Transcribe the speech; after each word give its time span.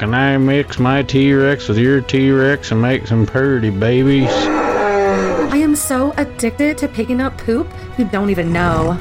can 0.00 0.14
I 0.14 0.38
mix 0.38 0.78
my 0.78 1.02
T-Rex 1.02 1.68
with 1.68 1.76
your 1.76 2.00
T-Rex 2.00 2.70
and 2.70 2.80
make 2.80 3.06
some 3.06 3.26
purdy 3.26 3.68
babies? 3.68 4.30
I 4.30 5.58
am 5.58 5.76
so 5.76 6.14
addicted 6.16 6.78
to 6.78 6.88
picking 6.88 7.20
up 7.20 7.36
poop 7.36 7.70
you 7.98 8.06
don't 8.06 8.30
even 8.30 8.50
know. 8.50 8.94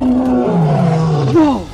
Whoa! 0.00 1.68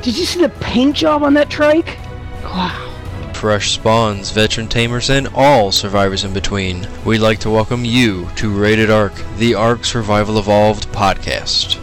Did 0.00 0.16
you 0.16 0.24
see 0.24 0.40
the 0.40 0.48
paint 0.48 0.96
job 0.96 1.22
on 1.22 1.34
that 1.34 1.50
trike? 1.50 1.98
Wow. 2.44 3.32
Fresh 3.34 3.72
spawns, 3.72 4.30
veteran 4.30 4.66
tamers, 4.66 5.10
and 5.10 5.28
all 5.34 5.70
survivors 5.70 6.24
in 6.24 6.32
between. 6.32 6.88
We'd 7.04 7.18
like 7.18 7.40
to 7.40 7.50
welcome 7.50 7.84
you 7.84 8.26
to 8.36 8.48
Rated 8.48 8.90
Ark, 8.90 9.12
the 9.36 9.54
Ark 9.54 9.84
Survival 9.84 10.38
Evolved 10.38 10.88
podcast. 10.92 11.78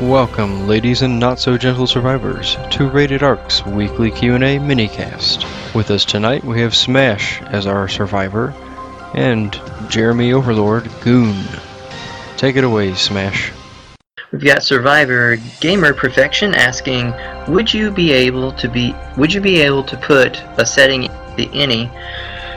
Welcome, 0.00 0.66
ladies 0.66 1.02
and 1.02 1.20
not 1.20 1.38
so 1.38 1.56
gentle 1.56 1.86
survivors, 1.86 2.56
to 2.72 2.88
Rated 2.88 3.22
Ark's 3.22 3.64
weekly 3.64 4.10
Q&A 4.10 4.58
minicast. 4.58 5.44
With 5.72 5.92
us 5.92 6.04
tonight, 6.04 6.42
we 6.42 6.60
have 6.60 6.74
Smash 6.74 7.40
as 7.42 7.68
our 7.68 7.86
survivor, 7.86 8.52
and 9.14 9.58
Jeremy 9.88 10.32
Overlord 10.32 10.90
Goon. 11.00 11.44
Take 12.36 12.56
it 12.56 12.64
away, 12.64 12.94
Smash. 12.94 13.52
We've 14.32 14.42
got 14.42 14.64
Survivor 14.64 15.36
Gamer 15.60 15.94
Perfection 15.94 16.56
asking, 16.56 17.14
would 17.46 17.72
you 17.72 17.92
be 17.92 18.10
able 18.10 18.50
to 18.50 18.68
be 18.68 18.96
would 19.16 19.32
you 19.32 19.40
be 19.40 19.60
able 19.60 19.84
to 19.84 19.96
put 19.96 20.42
a 20.58 20.66
setting 20.66 21.02
the 21.36 21.48
any 21.54 21.88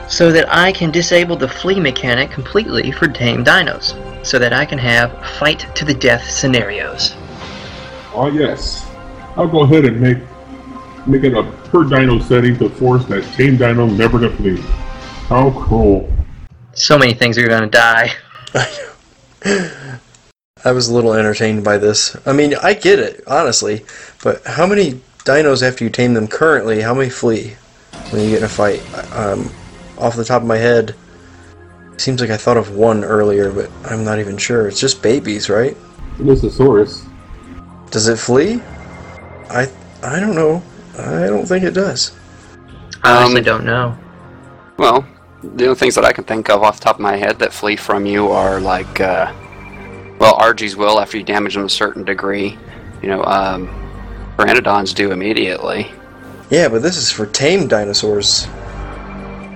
so 0.10 0.32
that 0.32 0.52
I 0.52 0.72
can 0.72 0.90
disable 0.90 1.36
the 1.36 1.48
flee 1.48 1.80
mechanic 1.80 2.32
completely 2.32 2.92
for 2.92 3.08
tame 3.08 3.46
dinos, 3.46 3.94
so 4.26 4.40
that 4.40 4.54
I 4.54 4.66
can 4.66 4.80
have 4.80 5.24
fight 5.38 5.68
to 5.76 5.86
the 5.86 5.94
death 5.94 6.28
scenarios. 6.28 7.14
Oh 8.18 8.32
yes. 8.32 8.90
I'll 9.36 9.48
go 9.48 9.62
ahead 9.62 9.86
and 9.86 10.02
make 10.02 10.18
make 11.06 11.24
it 11.24 11.38
a 11.38 11.44
per 11.70 11.84
dino 11.84 12.18
setting 12.18 12.58
to 12.58 12.68
force 12.68 13.06
that 13.06 13.24
tame 13.36 13.58
dino 13.58 13.86
never 13.86 14.20
to 14.20 14.32
flee. 14.32 14.58
How 15.30 15.52
cool. 15.52 16.12
So 16.74 16.98
many 16.98 17.14
things 17.14 17.38
are 17.38 17.48
gonna 17.48 17.68
die. 17.68 18.10
I 19.46 20.72
was 20.72 20.88
a 20.90 20.96
little 20.96 21.14
entertained 21.14 21.64
by 21.64 21.78
this. 21.78 22.18
I 22.26 22.34
mean, 22.34 22.56
I 22.56 22.74
get 22.74 22.98
it, 22.98 23.24
honestly, 23.28 23.86
but 24.24 24.44
how 24.48 24.66
many 24.66 24.94
dinos 25.20 25.62
after 25.62 25.84
you 25.84 25.92
tame 25.92 26.16
them 26.16 26.28
currently, 26.28 26.82
how 26.82 26.96
many 26.96 27.12
flee 27.12 27.56
when 28.10 28.24
you 28.24 28.32
get 28.32 28.40
in 28.40 28.46
a 28.46 28.50
fight? 28.50 28.82
Um, 29.16 29.52
off 30.00 30.16
the 30.16 30.26
top 30.26 30.42
of 30.42 30.48
my 30.48 30.58
head, 30.58 30.96
seems 31.98 32.20
like 32.20 32.32
I 32.32 32.38
thought 32.38 32.58
of 32.58 32.76
one 32.76 33.04
earlier, 33.04 33.52
but 33.52 33.70
I'm 33.86 34.04
not 34.04 34.18
even 34.18 34.38
sure. 34.38 34.68
It's 34.68 34.80
just 34.80 35.04
babies, 35.04 35.52
right? 35.52 35.78
Mosasaurus. 36.18 37.07
Does 37.92 38.08
it 38.08 38.18
flee? 38.20 38.62
I 39.50 39.70
I 40.04 40.20
don't 40.20 40.36
know. 40.36 40.62
I 40.98 41.28
don't 41.28 41.46
think 41.46 41.64
it 41.64 41.74
does. 41.74 42.12
I 43.04 43.16
honestly 43.18 43.40
Um, 43.40 43.46
don't 43.46 43.66
know. 43.66 43.98
Well, 44.78 45.06
the 45.44 45.66
only 45.66 45.76
things 45.76 45.96
that 45.96 46.06
I 46.06 46.12
can 46.12 46.24
think 46.24 46.50
of 46.50 46.64
off 46.64 46.80
the 46.80 46.86
top 46.86 46.96
of 46.96 47.02
my 47.02 47.16
head 47.16 47.40
that 47.40 47.54
flee 47.54 47.76
from 47.76 48.06
you 48.06 48.30
are 48.32 48.60
like, 48.60 49.00
uh, 49.00 49.32
well, 50.20 50.36
Argies 50.36 50.76
will 50.76 51.00
after 51.00 51.18
you 51.18 51.24
damage 51.24 51.54
them 51.56 51.66
a 51.66 51.70
certain 51.70 52.04
degree. 52.04 52.58
You 53.02 53.10
know, 53.10 53.24
um, 53.24 53.70
Pteranodons 54.38 54.94
do 54.94 55.12
immediately. 55.12 55.92
Yeah, 56.50 56.68
but 56.70 56.82
this 56.82 56.98
is 56.98 57.12
for 57.12 57.26
tame 57.28 57.68
dinosaurs. 57.68 58.48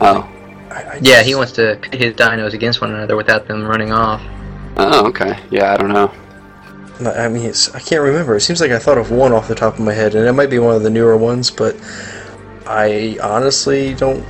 Oh, 0.01 0.27
I, 0.69 0.83
I 0.83 0.99
Yeah, 1.01 1.21
he 1.23 1.35
wants 1.35 1.51
to 1.53 1.77
pit 1.81 1.99
his 2.01 2.13
dinos 2.15 2.53
against 2.53 2.81
one 2.81 2.93
another 2.93 3.15
without 3.15 3.47
them 3.47 3.65
running 3.65 3.91
off. 3.91 4.21
oh, 4.77 5.07
okay. 5.07 5.39
Yeah, 5.49 5.73
I 5.73 5.77
don't 5.77 5.89
know. 5.93 6.11
I 7.07 7.27
mean, 7.27 7.45
it's, 7.45 7.73
I 7.73 7.79
can't 7.79 8.01
remember. 8.01 8.35
It 8.35 8.41
seems 8.41 8.61
like 8.61 8.71
I 8.71 8.79
thought 8.79 8.97
of 8.97 9.11
one 9.11 9.31
off 9.31 9.47
the 9.47 9.55
top 9.55 9.75
of 9.75 9.79
my 9.79 9.93
head, 9.93 10.15
and 10.15 10.27
it 10.27 10.33
might 10.33 10.49
be 10.49 10.59
one 10.59 10.75
of 10.75 10.83
the 10.83 10.89
newer 10.89 11.17
ones, 11.17 11.51
but 11.51 11.75
I 12.65 13.17
honestly 13.21 13.93
don't 13.93 14.25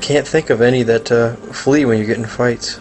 can't 0.00 0.26
think 0.26 0.50
of 0.50 0.60
any 0.60 0.82
that 0.82 1.10
uh, 1.10 1.34
flee 1.52 1.84
when 1.84 1.98
you 1.98 2.04
get 2.04 2.18
in 2.18 2.26
fights. 2.26 2.78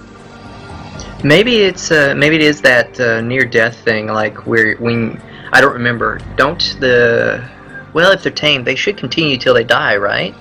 Maybe 1.23 1.57
it's 1.57 1.91
uh, 1.91 2.13
maybe 2.17 2.35
it 2.35 2.41
is 2.41 2.61
that 2.61 2.99
uh, 2.99 3.22
near 3.22 3.45
death 3.45 3.77
thing, 3.79 4.07
like 4.07 4.45
where 4.45 4.75
when 4.77 5.22
I 5.53 5.61
don't 5.61 5.73
remember. 5.73 6.19
Don't 6.35 6.75
the 6.79 7.47
well, 7.93 8.11
if 8.11 8.23
they're 8.23 8.31
tame, 8.31 8.63
they 8.63 8.75
should 8.75 8.97
continue 8.97 9.38
till 9.38 9.53
they 9.53 9.63
die, 9.63 9.95
right? 9.95 10.35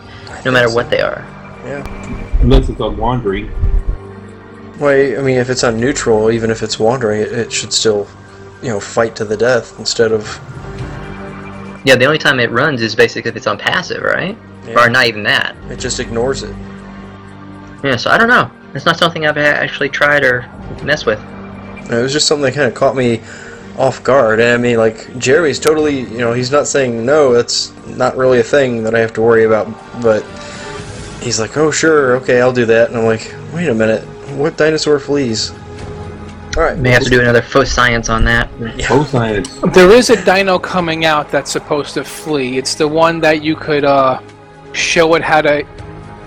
No 0.45 0.51
matter 0.51 0.75
what 0.75 0.91
they 0.91 1.01
are. 1.01 1.25
Yeah. 1.65 2.41
Unless 2.41 2.71
it's 2.71 2.81
on 2.81 2.97
wandering. 2.97 3.51
Well, 4.79 5.21
I 5.21 5.23
mean, 5.23 5.37
if 5.37 5.51
it's 5.51 5.63
on 5.63 5.79
neutral, 5.79 6.31
even 6.31 6.51
if 6.51 6.63
it's 6.63 6.79
wandering, 6.79 7.21
it, 7.21 7.33
it 7.33 7.53
should 7.53 7.73
still, 7.73 8.09
you 8.63 8.69
know, 8.69 8.81
fight 8.81 9.17
to 9.17 9.25
the 9.25 9.37
death 9.37 9.79
instead 9.79 10.13
of. 10.13 10.25
Yeah, 11.85 11.97
the 11.97 12.05
only 12.05 12.19
time 12.19 12.39
it 12.39 12.51
runs 12.51 12.81
is 12.81 12.95
basically 12.95 13.31
if 13.31 13.37
it's 13.37 13.47
on 13.47 13.59
passive, 13.59 14.03
right? 14.03 14.39
Yeah. 14.67 14.85
Or 14.85 14.89
not 14.89 15.07
even 15.07 15.25
that. 15.25 15.57
It 15.69 15.81
just 15.81 15.99
ignores 15.99 16.45
it. 16.45 16.55
Yeah, 17.83 17.97
so 17.97 18.11
I 18.11 18.19
don't 18.19 18.29
know. 18.29 18.51
It's 18.75 18.87
not 18.87 18.97
something 18.97 19.27
I've 19.27 19.37
actually 19.37 19.89
tried 19.89 20.23
or 20.23 20.49
messed 20.85 21.05
with. 21.05 21.21
It 21.91 22.01
was 22.01 22.13
just 22.13 22.29
something 22.29 22.45
that 22.45 22.55
kind 22.55 22.69
of 22.69 22.75
caught 22.75 22.95
me 22.95 23.21
off 23.77 24.03
guard. 24.05 24.39
And 24.39 24.51
I 24.51 24.57
mean, 24.57 24.77
like 24.77 25.19
Jeremy's 25.19 25.59
totally, 25.59 26.01
you 26.01 26.19
know, 26.19 26.33
he's 26.33 26.53
not 26.53 26.69
saying 26.69 27.05
no. 27.05 27.33
That's 27.33 27.73
not 27.87 28.17
really 28.17 28.39
a 28.39 28.45
thing 28.45 28.85
that 28.85 28.95
I 28.95 29.01
have 29.01 29.13
to 29.15 29.23
worry 29.23 29.45
about. 29.45 29.67
But 30.01 30.23
he's 31.21 31.41
like, 31.41 31.57
oh 31.57 31.71
sure, 31.71 32.17
okay, 32.17 32.41
I'll 32.41 32.53
do 32.53 32.67
that. 32.67 32.89
And 32.91 32.99
I'm 32.99 33.05
like, 33.05 33.35
wait 33.53 33.69
a 33.69 33.75
minute, 33.75 34.03
what 34.37 34.57
dinosaur 34.57 34.99
flees? 34.99 35.53
All 36.57 36.63
right, 36.65 36.77
May 36.77 36.91
have 36.91 37.03
to 37.05 37.09
do 37.11 37.21
another 37.21 37.41
faux 37.41 37.71
science 37.71 38.11
on 38.11 38.25
that. 38.25 38.51
Oh, 38.91 39.05
science. 39.05 39.59
There 39.73 39.91
is 39.91 40.11
a 40.11 40.23
dino 40.23 40.59
coming 40.59 41.07
out 41.07 41.31
that's 41.31 41.51
supposed 41.51 41.95
to 41.95 42.05
flee. 42.05 42.59
It's 42.59 42.75
the 42.75 42.87
one 42.87 43.21
that 43.21 43.43
you 43.43 43.57
could 43.57 43.85
uh, 43.85 44.21
show 44.73 45.15
it 45.15 45.23
how 45.23 45.41
to, 45.41 45.67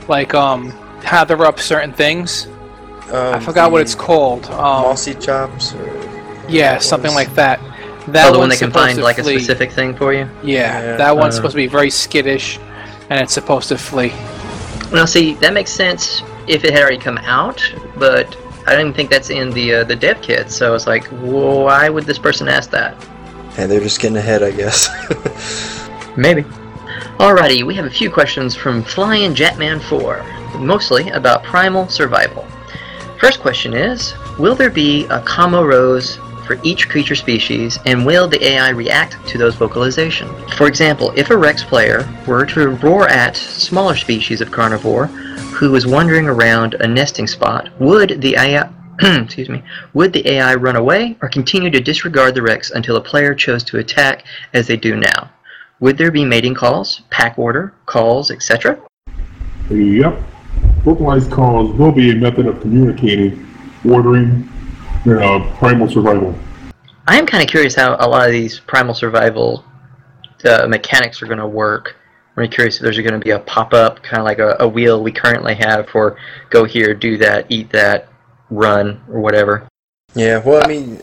like, 0.07 0.33
um, 0.33 0.73
tether 1.01 1.45
up 1.45 1.59
certain 1.59 1.93
things. 1.93 2.47
I 3.11 3.33
Um, 3.33 3.41
forgot 3.41 3.71
what 3.71 3.81
it's 3.81 3.93
called. 3.93 4.45
Um, 4.47 4.85
Moschops. 4.85 5.75
Or, 5.75 6.49
yeah, 6.49 6.79
something 6.79 7.13
like 7.13 7.31
that. 7.35 7.59
That 8.07 8.29
oh, 8.29 8.33
the 8.33 8.39
one 8.39 8.49
one's 8.49 8.59
that 8.59 8.65
can 8.65 8.73
find 8.73 8.97
to 8.97 9.03
like 9.03 9.19
a 9.19 9.23
specific 9.23 9.71
thing 9.71 9.95
for 9.95 10.11
you. 10.13 10.27
Yeah, 10.43 10.79
Yeah, 10.81 10.97
that 10.97 11.15
one's 11.15 11.33
uh, 11.33 11.37
supposed 11.37 11.53
to 11.53 11.57
be 11.57 11.67
very 11.67 11.89
skittish, 11.91 12.59
and 13.11 13.19
it's 13.19 13.33
supposed 13.33 13.67
to 13.69 13.77
flee. 13.77 14.11
Well, 14.91 15.05
see, 15.07 15.33
that 15.35 15.53
makes 15.53 15.71
sense 15.71 16.23
if 16.47 16.63
it 16.63 16.71
had 16.73 16.81
already 16.81 16.97
come 16.99 17.17
out, 17.19 17.61
but 17.97 18.35
I 18.67 18.71
don't 18.71 18.81
even 18.81 18.93
think 18.93 19.09
that's 19.09 19.29
in 19.29 19.51
the 19.51 19.75
uh, 19.75 19.83
the 19.83 19.95
dev 19.95 20.21
kit. 20.21 20.49
So 20.51 20.73
it's 20.75 20.87
like, 20.87 21.05
why 21.07 21.89
would 21.89 22.05
this 22.05 22.19
person 22.19 22.47
ask 22.47 22.71
that? 22.71 22.95
and 23.57 23.71
they're 23.71 23.79
just 23.79 23.99
getting 23.99 24.17
ahead, 24.17 24.43
I 24.43 24.51
guess. 24.51 24.89
Maybe. 26.17 26.43
Alrighty, 27.17 27.63
we 27.63 27.73
have 27.75 27.85
a 27.85 27.89
few 27.89 28.09
questions 28.09 28.55
from 28.55 28.83
Flying 28.83 29.33
Jetman 29.33 29.81
4, 29.81 30.59
mostly 30.59 31.09
about 31.09 31.43
primal 31.43 31.87
survival. 31.87 32.45
First 33.19 33.39
question 33.39 33.73
is 33.73 34.13
Will 34.37 34.55
there 34.55 34.69
be 34.69 35.05
a 35.05 35.21
command 35.21 35.67
roars 35.67 36.17
for 36.45 36.59
each 36.63 36.89
creature 36.89 37.15
species, 37.15 37.79
and 37.85 38.05
will 38.05 38.27
the 38.27 38.43
AI 38.45 38.69
react 38.69 39.25
to 39.29 39.37
those 39.37 39.55
vocalizations? 39.55 40.53
For 40.53 40.67
example, 40.67 41.11
if 41.15 41.29
a 41.29 41.37
Rex 41.37 41.63
player 41.63 42.07
were 42.27 42.45
to 42.47 42.69
roar 42.69 43.07
at 43.07 43.35
smaller 43.35 43.95
species 43.95 44.41
of 44.41 44.51
carnivore 44.51 45.09
who 45.55 45.71
was 45.71 45.87
wandering 45.87 46.27
around 46.27 46.73
a 46.75 46.87
nesting 46.87 47.27
spot, 47.27 47.69
would 47.79 48.21
the 48.21 48.35
AI 48.35 48.69
excuse 49.01 49.49
me, 49.49 49.61
would 49.93 50.13
the 50.13 50.27
AI 50.29 50.55
run 50.55 50.75
away 50.75 51.17
or 51.21 51.29
continue 51.29 51.69
to 51.69 51.81
disregard 51.81 52.33
the 52.33 52.41
Rex 52.41 52.71
until 52.71 52.95
a 52.97 53.01
player 53.01 53.33
chose 53.33 53.63
to 53.65 53.79
attack 53.79 54.25
as 54.53 54.67
they 54.67 54.77
do 54.77 54.95
now? 54.95 55.31
Would 55.79 55.97
there 55.97 56.11
be 56.11 56.23
mating 56.23 56.55
calls, 56.55 57.01
pack 57.09 57.37
order, 57.37 57.73
calls, 57.85 58.31
etc.? 58.31 58.81
Yep. 59.69 60.21
Vocalized 60.83 61.31
calls 61.31 61.73
will 61.77 61.91
be 61.91 62.11
a 62.11 62.15
method 62.15 62.47
of 62.47 62.61
communicating, 62.61 63.45
ordering, 63.85 64.47
uh, 65.07 65.53
primal 65.57 65.89
survival. 65.89 66.33
I 67.07 67.17
am 67.17 67.25
kind 67.25 67.43
of 67.43 67.49
curious 67.49 67.75
how 67.75 67.95
a 67.99 68.07
lot 68.07 68.25
of 68.25 68.31
these 68.31 68.59
primal 68.59 68.93
survival 68.93 69.65
uh, 70.45 70.67
mechanics 70.67 71.21
are 71.21 71.27
going 71.27 71.39
to 71.39 71.47
work. 71.47 71.95
I'm 72.35 72.41
really 72.41 72.53
curious 72.53 72.75
if 72.75 72.81
there's 72.81 72.97
going 72.97 73.13
to 73.13 73.19
be 73.19 73.29
a 73.29 73.39
pop 73.39 73.73
up, 73.73 74.03
kind 74.03 74.19
of 74.19 74.25
like 74.25 74.39
a, 74.39 74.57
a 74.59 74.67
wheel 74.67 75.01
we 75.01 75.13
currently 75.13 75.55
have 75.55 75.87
for 75.87 76.17
go 76.49 76.65
here, 76.65 76.93
do 76.93 77.17
that, 77.19 77.45
eat 77.47 77.71
that, 77.71 78.09
run, 78.49 79.01
or 79.09 79.21
whatever. 79.21 79.69
yeah, 80.15 80.41
well, 80.45 80.61
I 80.61 80.67
mean, 80.67 80.99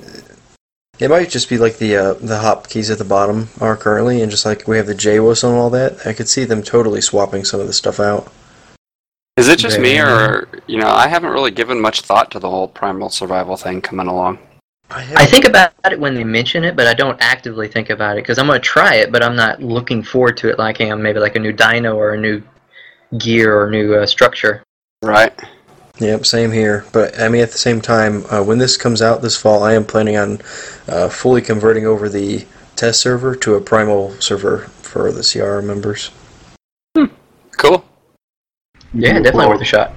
it 0.98 1.08
might 1.08 1.30
just 1.30 1.48
be 1.48 1.56
like 1.56 1.78
the 1.78 1.96
uh, 1.96 2.14
the 2.14 2.38
hotkeys 2.38 2.90
at 2.90 2.98
the 2.98 3.04
bottom 3.04 3.48
are 3.62 3.78
currently, 3.78 4.20
and 4.20 4.30
just 4.30 4.44
like 4.44 4.68
we 4.68 4.76
have 4.76 4.86
the 4.86 4.94
J 4.94 5.20
whistle 5.20 5.50
and 5.50 5.58
all 5.58 5.70
that. 5.70 6.06
I 6.06 6.12
could 6.12 6.28
see 6.28 6.44
them 6.44 6.62
totally 6.62 7.00
swapping 7.00 7.44
some 7.44 7.60
of 7.60 7.66
the 7.66 7.72
stuff 7.72 7.98
out. 7.98 8.30
Is 9.38 9.48
it 9.48 9.58
just 9.58 9.80
me, 9.80 9.98
or 9.98 10.48
you 10.66 10.78
know, 10.78 10.90
I 10.90 11.08
haven't 11.08 11.30
really 11.30 11.50
given 11.50 11.80
much 11.80 12.02
thought 12.02 12.30
to 12.32 12.38
the 12.38 12.50
whole 12.50 12.68
primal 12.68 13.08
survival 13.08 13.56
thing 13.56 13.80
coming 13.80 14.06
along. 14.06 14.38
I 14.94 15.26
think 15.26 15.46
about 15.46 15.72
it 15.90 15.98
when 15.98 16.14
they 16.14 16.24
mention 16.24 16.64
it, 16.64 16.76
but 16.76 16.86
I 16.86 16.94
don't 16.94 17.20
actively 17.20 17.68
think 17.68 17.90
about 17.90 18.18
it 18.18 18.22
because 18.22 18.38
I'm 18.38 18.46
going 18.46 18.60
to 18.60 18.64
try 18.64 18.96
it, 18.96 19.10
but 19.10 19.22
I'm 19.22 19.36
not 19.36 19.62
looking 19.62 20.02
forward 20.02 20.36
to 20.38 20.48
it 20.50 20.58
like 20.58 20.80
I 20.80 20.84
am 20.84 21.02
maybe 21.02 21.18
like 21.18 21.36
a 21.36 21.38
new 21.38 21.52
dino 21.52 21.96
or 21.96 22.14
a 22.14 22.18
new 22.18 22.42
gear 23.18 23.58
or 23.58 23.70
new 23.70 23.94
uh, 23.94 24.06
structure. 24.06 24.62
Right. 25.02 25.32
Yep, 25.98 26.26
same 26.26 26.50
here. 26.50 26.84
But 26.92 27.18
I 27.20 27.28
mean, 27.28 27.42
at 27.42 27.52
the 27.52 27.58
same 27.58 27.80
time, 27.80 28.24
uh, 28.26 28.42
when 28.42 28.58
this 28.58 28.76
comes 28.76 29.02
out 29.02 29.22
this 29.22 29.36
fall, 29.36 29.62
I 29.62 29.74
am 29.74 29.84
planning 29.84 30.16
on 30.16 30.40
uh, 30.88 31.08
fully 31.08 31.42
converting 31.42 31.86
over 31.86 32.08
the 32.08 32.46
test 32.76 33.00
server 33.00 33.36
to 33.36 33.54
a 33.54 33.60
primal 33.60 34.12
server 34.20 34.60
for 34.82 35.12
the 35.12 35.22
CR 35.22 35.64
members. 35.64 36.10
Cool. 37.56 37.84
Yeah, 38.94 39.20
definitely 39.20 39.46
worth 39.46 39.60
a 39.60 39.64
shot. 39.64 39.94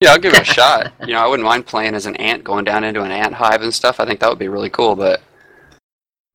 Yeah, 0.00 0.12
I'll 0.12 0.18
give 0.18 0.34
it 0.34 0.40
a 0.40 0.44
shot. 0.58 0.92
You 1.00 1.14
know, 1.14 1.20
I 1.20 1.26
wouldn't 1.26 1.46
mind 1.46 1.66
playing 1.66 1.94
as 1.94 2.06
an 2.06 2.16
ant, 2.16 2.44
going 2.44 2.64
down 2.64 2.84
into 2.84 3.02
an 3.02 3.10
ant 3.10 3.34
hive 3.34 3.62
and 3.62 3.74
stuff. 3.74 4.00
I 4.00 4.06
think 4.06 4.20
that 4.20 4.28
would 4.28 4.38
be 4.38 4.48
really 4.48 4.70
cool, 4.70 4.94
but 4.94 5.20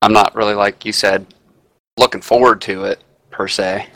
I'm 0.02 0.14
not 0.14 0.36
really, 0.36 0.54
like 0.54 0.86
you 0.86 0.92
said, 0.92 1.26
looking 1.98 2.22
forward 2.22 2.62
to 2.62 2.86
it, 2.86 3.04
per 3.32 3.48
se. 3.48 3.88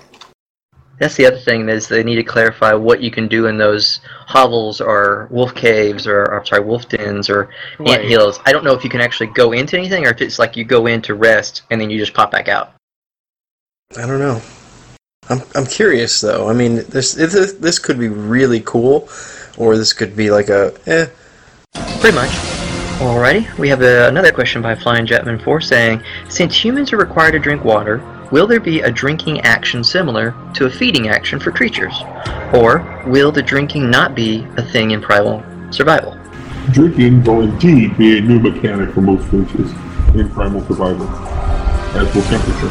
That's 1.00 1.16
the 1.16 1.28
other 1.28 1.38
thing 1.38 1.70
is 1.70 1.88
they 1.88 2.04
need 2.04 2.16
to 2.16 2.24
clarify 2.24 2.74
what 2.74 3.02
you 3.02 3.12
can 3.12 3.28
do 3.28 3.46
in 3.46 3.58
those 3.58 4.00
hovels 4.26 4.82
or 4.82 5.28
wolf 5.30 5.54
caves 5.54 6.08
or, 6.08 6.26
or 6.32 6.44
sorry, 6.44 6.64
wolf 6.64 6.90
dens 6.90 7.30
or 7.30 7.50
ant 7.86 8.04
hills. 8.04 8.40
I 8.46 8.52
don't 8.52 8.64
know 8.64 8.74
if 8.74 8.84
you 8.84 8.90
can 8.90 9.02
actually 9.02 9.28
go 9.28 9.52
into 9.52 9.78
anything 9.78 10.06
or 10.06 10.10
if 10.10 10.22
it's 10.22 10.40
like 10.40 10.58
you 10.58 10.64
go 10.64 10.88
in 10.88 11.04
to 11.04 11.14
rest 11.14 11.64
and 11.70 11.80
then 11.80 11.92
you 11.92 12.00
just 12.00 12.16
pop 12.16 12.32
back 12.32 12.48
out. 12.48 12.74
I 13.96 14.08
don't 14.08 14.20
know. 14.20 14.42
I'm 15.30 15.42
I'm 15.56 15.66
curious 15.66 16.20
though. 16.22 16.50
I 16.50 16.54
mean, 16.54 16.76
this 16.88 17.14
this, 17.14 17.54
this 17.54 17.80
could 17.80 18.00
be 18.00 18.08
really 18.08 18.62
cool, 18.62 19.10
or 19.58 19.78
this 19.78 19.94
could 19.94 20.16
be 20.16 20.32
like 20.32 20.50
a 20.50 20.74
eh. 20.86 21.08
Pretty 22.00 22.16
much. 22.16 22.30
Alrighty, 22.98 23.56
we 23.60 23.70
have 23.70 23.84
uh, 23.84 24.08
another 24.10 24.32
question 24.32 24.60
by 24.60 24.74
Flying 24.74 25.06
Jetman 25.06 25.44
4 25.44 25.62
saying, 25.62 26.02
Since 26.30 26.64
humans 26.64 26.92
are 26.92 26.98
required 26.98 27.34
to 27.34 27.40
drink 27.40 27.64
water, 27.64 28.02
will 28.32 28.48
there 28.48 28.60
be 28.60 28.82
a 28.82 28.90
drinking 28.90 29.42
action 29.42 29.84
similar 29.84 30.34
to 30.56 30.66
a 30.66 30.70
feeding 30.70 31.08
action 31.08 31.40
for 31.40 31.52
creatures? 31.52 31.94
Or 32.56 33.04
will 33.06 33.32
the 33.32 33.44
drinking 33.44 33.92
not 33.92 34.16
be 34.16 34.48
a 34.58 34.64
thing 34.64 34.92
in 34.92 35.02
primal 35.02 35.44
survival? 35.72 36.18
Drinking 36.72 37.24
will 37.24 37.42
indeed 37.42 37.96
be 37.98 38.18
a 38.18 38.22
new 38.22 38.40
mechanic 38.40 38.94
for 38.96 39.02
most 39.02 39.28
creatures 39.30 39.72
in 40.16 40.30
primal 40.32 40.62
survival, 40.66 41.08
as 41.96 42.16
will 42.16 42.24
temperature. 42.24 42.68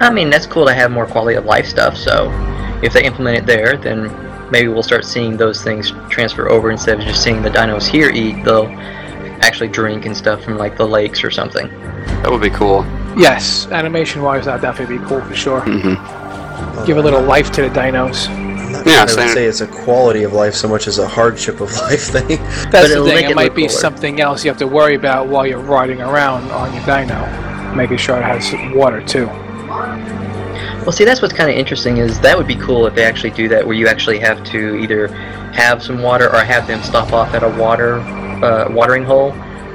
I 0.00 0.10
mean, 0.12 0.28
that's 0.28 0.46
cool 0.46 0.66
to 0.66 0.74
have 0.74 0.90
more 0.90 1.06
quality 1.06 1.36
of 1.36 1.46
life 1.46 1.66
stuff, 1.66 1.96
so 1.96 2.30
if 2.82 2.92
they 2.92 3.04
implement 3.04 3.38
it 3.38 3.46
there, 3.46 3.78
then 3.78 4.29
maybe 4.50 4.68
we'll 4.68 4.82
start 4.82 5.04
seeing 5.04 5.36
those 5.36 5.62
things 5.62 5.92
transfer 6.08 6.48
over 6.50 6.70
instead 6.70 6.98
of 7.00 7.04
just 7.06 7.22
seeing 7.22 7.42
the 7.42 7.50
dinos 7.50 7.86
here 7.88 8.10
eat, 8.10 8.44
they'll 8.44 8.68
actually 9.42 9.68
drink 9.68 10.06
and 10.06 10.16
stuff 10.16 10.42
from 10.42 10.56
like 10.56 10.76
the 10.76 10.86
lakes 10.86 11.24
or 11.24 11.30
something. 11.30 11.68
That 12.22 12.30
would 12.30 12.42
be 12.42 12.50
cool. 12.50 12.84
Yes, 13.16 13.66
animation 13.68 14.22
wise, 14.22 14.44
that'd 14.44 14.62
definitely 14.62 14.98
be 14.98 15.04
cool 15.04 15.20
for 15.22 15.34
sure. 15.34 15.60
hmm 15.60 15.94
Give 16.86 16.98
a 16.98 17.02
little 17.02 17.22
life 17.22 17.50
to 17.52 17.62
the 17.62 17.68
dinos. 17.68 18.28
Yeah, 18.86 19.06
sure 19.06 19.20
I 19.20 19.24
would 19.26 19.34
say 19.34 19.46
it's 19.46 19.60
a 19.60 19.66
quality 19.66 20.22
of 20.22 20.32
life 20.32 20.54
so 20.54 20.68
much 20.68 20.86
as 20.86 20.98
a 20.98 21.08
hardship 21.08 21.60
of 21.60 21.72
life 21.76 22.02
thing. 22.02 22.38
That's 22.70 22.94
the 22.94 23.04
thing. 23.04 23.24
It, 23.24 23.30
it 23.32 23.34
might 23.34 23.54
be 23.54 23.62
cooler. 23.62 23.72
something 23.72 24.20
else 24.20 24.44
you 24.44 24.50
have 24.50 24.58
to 24.58 24.66
worry 24.66 24.94
about 24.94 25.26
while 25.28 25.46
you're 25.46 25.58
riding 25.58 26.00
around 26.00 26.50
on 26.52 26.72
your 26.72 26.84
dino, 26.84 27.74
making 27.74 27.96
sure 27.96 28.18
it 28.18 28.22
has 28.22 28.52
water 28.74 29.02
too. 29.04 29.28
Well, 30.80 30.92
see, 30.92 31.04
that's 31.04 31.20
what's 31.20 31.34
kind 31.34 31.50
of 31.50 31.56
interesting 31.56 31.98
is 31.98 32.18
that 32.20 32.36
would 32.36 32.46
be 32.46 32.56
cool 32.56 32.86
if 32.86 32.94
they 32.94 33.04
actually 33.04 33.30
do 33.30 33.48
that, 33.48 33.66
where 33.66 33.76
you 33.76 33.86
actually 33.86 34.18
have 34.18 34.42
to 34.44 34.76
either 34.76 35.08
have 35.52 35.82
some 35.82 36.02
water 36.02 36.26
or 36.34 36.42
have 36.42 36.66
them 36.66 36.82
stop 36.82 37.12
off 37.12 37.34
at 37.34 37.42
a 37.42 37.48
water 37.48 38.00
uh, 38.42 38.66
watering 38.70 39.04
hole. 39.04 39.32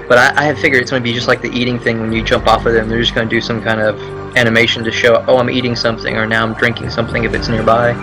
But 0.08 0.18
I, 0.18 0.42
I 0.42 0.44
have 0.46 0.58
figured 0.60 0.82
it's 0.82 0.92
going 0.92 1.04
to 1.04 1.08
be 1.08 1.14
just 1.14 1.28
like 1.28 1.42
the 1.42 1.52
eating 1.52 1.80
thing 1.80 2.00
when 2.00 2.12
you 2.12 2.24
jump 2.24 2.48
off 2.48 2.66
of 2.66 2.74
them. 2.74 2.90
They're 2.90 3.00
just 3.00 3.14
going 3.14 3.30
to 3.30 3.36
do 3.36 3.40
some 3.40 3.62
kind 3.62 3.82
of 3.82 4.00
animation 4.36 4.84
to 4.84 4.92
show, 4.92 5.24
oh, 5.28 5.38
I'm 5.38 5.50
eating 5.50 5.76
something, 5.76 6.16
or 6.18 6.26
now 6.26 6.44
I'm 6.44 6.54
drinking 6.56 6.90
something 6.90 7.24
if 7.24 7.34
it's 7.34 7.48
nearby. 7.50 7.94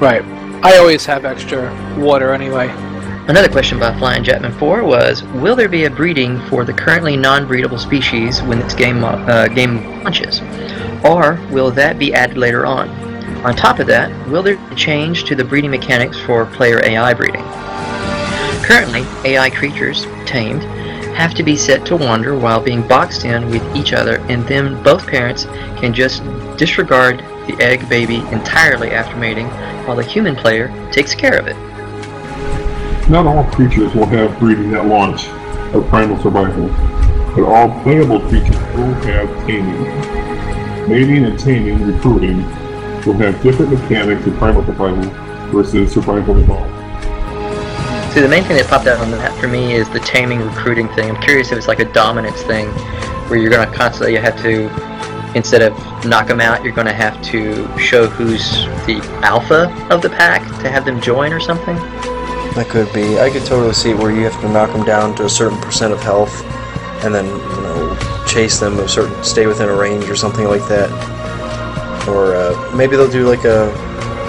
Right. 0.00 0.24
I 0.64 0.78
always 0.78 1.04
have 1.06 1.24
extra 1.24 1.70
water 1.98 2.32
anyway. 2.32 2.68
Another 3.28 3.48
question 3.48 3.78
by 3.78 3.96
Flying 3.98 4.22
Jetman 4.22 4.58
4 4.58 4.84
was, 4.84 5.22
will 5.24 5.56
there 5.56 5.68
be 5.68 5.84
a 5.84 5.90
breeding 5.90 6.40
for 6.48 6.64
the 6.64 6.74
currently 6.74 7.16
non-breedable 7.16 7.78
species 7.78 8.42
when 8.42 8.58
this 8.58 8.74
game 8.74 9.02
uh, 9.02 9.48
game 9.48 10.02
launches? 10.02 10.40
Or 11.04 11.38
will 11.50 11.70
that 11.72 11.98
be 11.98 12.14
added 12.14 12.38
later 12.38 12.64
on? 12.64 12.88
On 13.44 13.54
top 13.54 13.78
of 13.78 13.86
that, 13.88 14.10
will 14.28 14.42
there 14.42 14.56
be 14.56 14.72
a 14.72 14.74
change 14.74 15.24
to 15.24 15.34
the 15.34 15.44
breeding 15.44 15.70
mechanics 15.70 16.18
for 16.18 16.46
player 16.46 16.82
AI 16.82 17.12
breeding? 17.12 17.44
Currently, 18.64 19.04
AI 19.30 19.50
creatures, 19.50 20.06
tamed, 20.24 20.62
have 21.14 21.34
to 21.34 21.42
be 21.42 21.56
set 21.56 21.84
to 21.86 21.96
wander 21.96 22.36
while 22.36 22.60
being 22.60 22.86
boxed 22.88 23.24
in 23.24 23.48
with 23.50 23.62
each 23.76 23.92
other 23.92 24.16
and 24.28 24.44
then 24.48 24.82
both 24.82 25.06
parents 25.06 25.44
can 25.78 25.94
just 25.94 26.24
disregard 26.56 27.18
the 27.46 27.56
egg 27.60 27.88
baby 27.88 28.16
entirely 28.32 28.90
after 28.90 29.14
mating 29.16 29.46
while 29.86 29.96
the 29.96 30.02
human 30.02 30.34
player 30.34 30.68
takes 30.90 31.14
care 31.14 31.38
of 31.38 31.46
it. 31.46 31.56
Not 33.08 33.26
all 33.26 33.44
creatures 33.52 33.94
will 33.94 34.06
have 34.06 34.38
breeding 34.38 34.74
at 34.74 34.86
launch 34.86 35.28
of 35.74 35.86
primal 35.88 36.18
survival, 36.20 36.68
but 37.34 37.44
all 37.44 37.68
playable 37.82 38.20
creatures 38.28 38.56
will 38.74 38.94
have 39.04 39.28
taming. 39.46 40.53
Mating 40.88 41.24
and 41.24 41.38
taming 41.38 41.80
recruiting 41.86 42.42
will 43.06 43.14
have 43.14 43.42
different 43.42 43.72
mechanics 43.72 44.26
in 44.26 44.36
primal 44.36 44.62
survival 44.66 45.10
versus 45.50 45.92
survival 45.92 46.38
evolved. 46.38 46.70
See, 48.12 48.20
the 48.20 48.28
main 48.28 48.44
thing 48.44 48.58
that 48.58 48.66
popped 48.68 48.86
out 48.86 49.00
on 49.00 49.10
that 49.12 49.32
for 49.40 49.48
me 49.48 49.72
is 49.72 49.88
the 49.88 50.00
taming 50.00 50.40
recruiting 50.42 50.88
thing. 50.88 51.08
I'm 51.10 51.20
curious 51.22 51.50
if 51.52 51.58
it's 51.58 51.68
like 51.68 51.80
a 51.80 51.90
dominance 51.92 52.42
thing, 52.42 52.68
where 53.28 53.38
you're 53.38 53.50
gonna 53.50 53.72
constantly 53.74 54.14
have 54.16 54.40
to, 54.42 54.68
instead 55.34 55.62
of 55.62 55.72
knock 56.04 56.28
them 56.28 56.40
out, 56.40 56.62
you're 56.62 56.74
gonna 56.74 56.92
have 56.92 57.20
to 57.30 57.66
show 57.78 58.06
who's 58.06 58.66
the 58.86 59.00
alpha 59.22 59.72
of 59.90 60.02
the 60.02 60.10
pack 60.10 60.42
to 60.60 60.68
have 60.68 60.84
them 60.84 61.00
join 61.00 61.32
or 61.32 61.40
something. 61.40 61.76
That 62.56 62.66
could 62.68 62.92
be. 62.92 63.18
I 63.18 63.30
could 63.30 63.46
totally 63.46 63.72
see 63.72 63.94
where 63.94 64.10
you 64.14 64.24
have 64.24 64.38
to 64.42 64.50
knock 64.50 64.70
them 64.70 64.84
down 64.84 65.14
to 65.16 65.24
a 65.24 65.30
certain 65.30 65.58
percent 65.62 65.94
of 65.94 66.00
health, 66.02 66.44
and 67.04 67.14
then 67.14 67.24
you 67.24 67.32
know 67.32 67.63
chase 68.34 68.58
them 68.58 68.80
a 68.80 68.88
certain, 68.88 69.22
stay 69.22 69.46
within 69.46 69.68
a 69.68 69.74
range 69.74 70.10
or 70.10 70.16
something 70.16 70.44
like 70.44 70.66
that. 70.66 70.90
Or 72.08 72.34
uh, 72.34 72.76
maybe 72.76 72.96
they'll 72.96 73.10
do 73.10 73.28
like 73.28 73.44
a, 73.44 73.66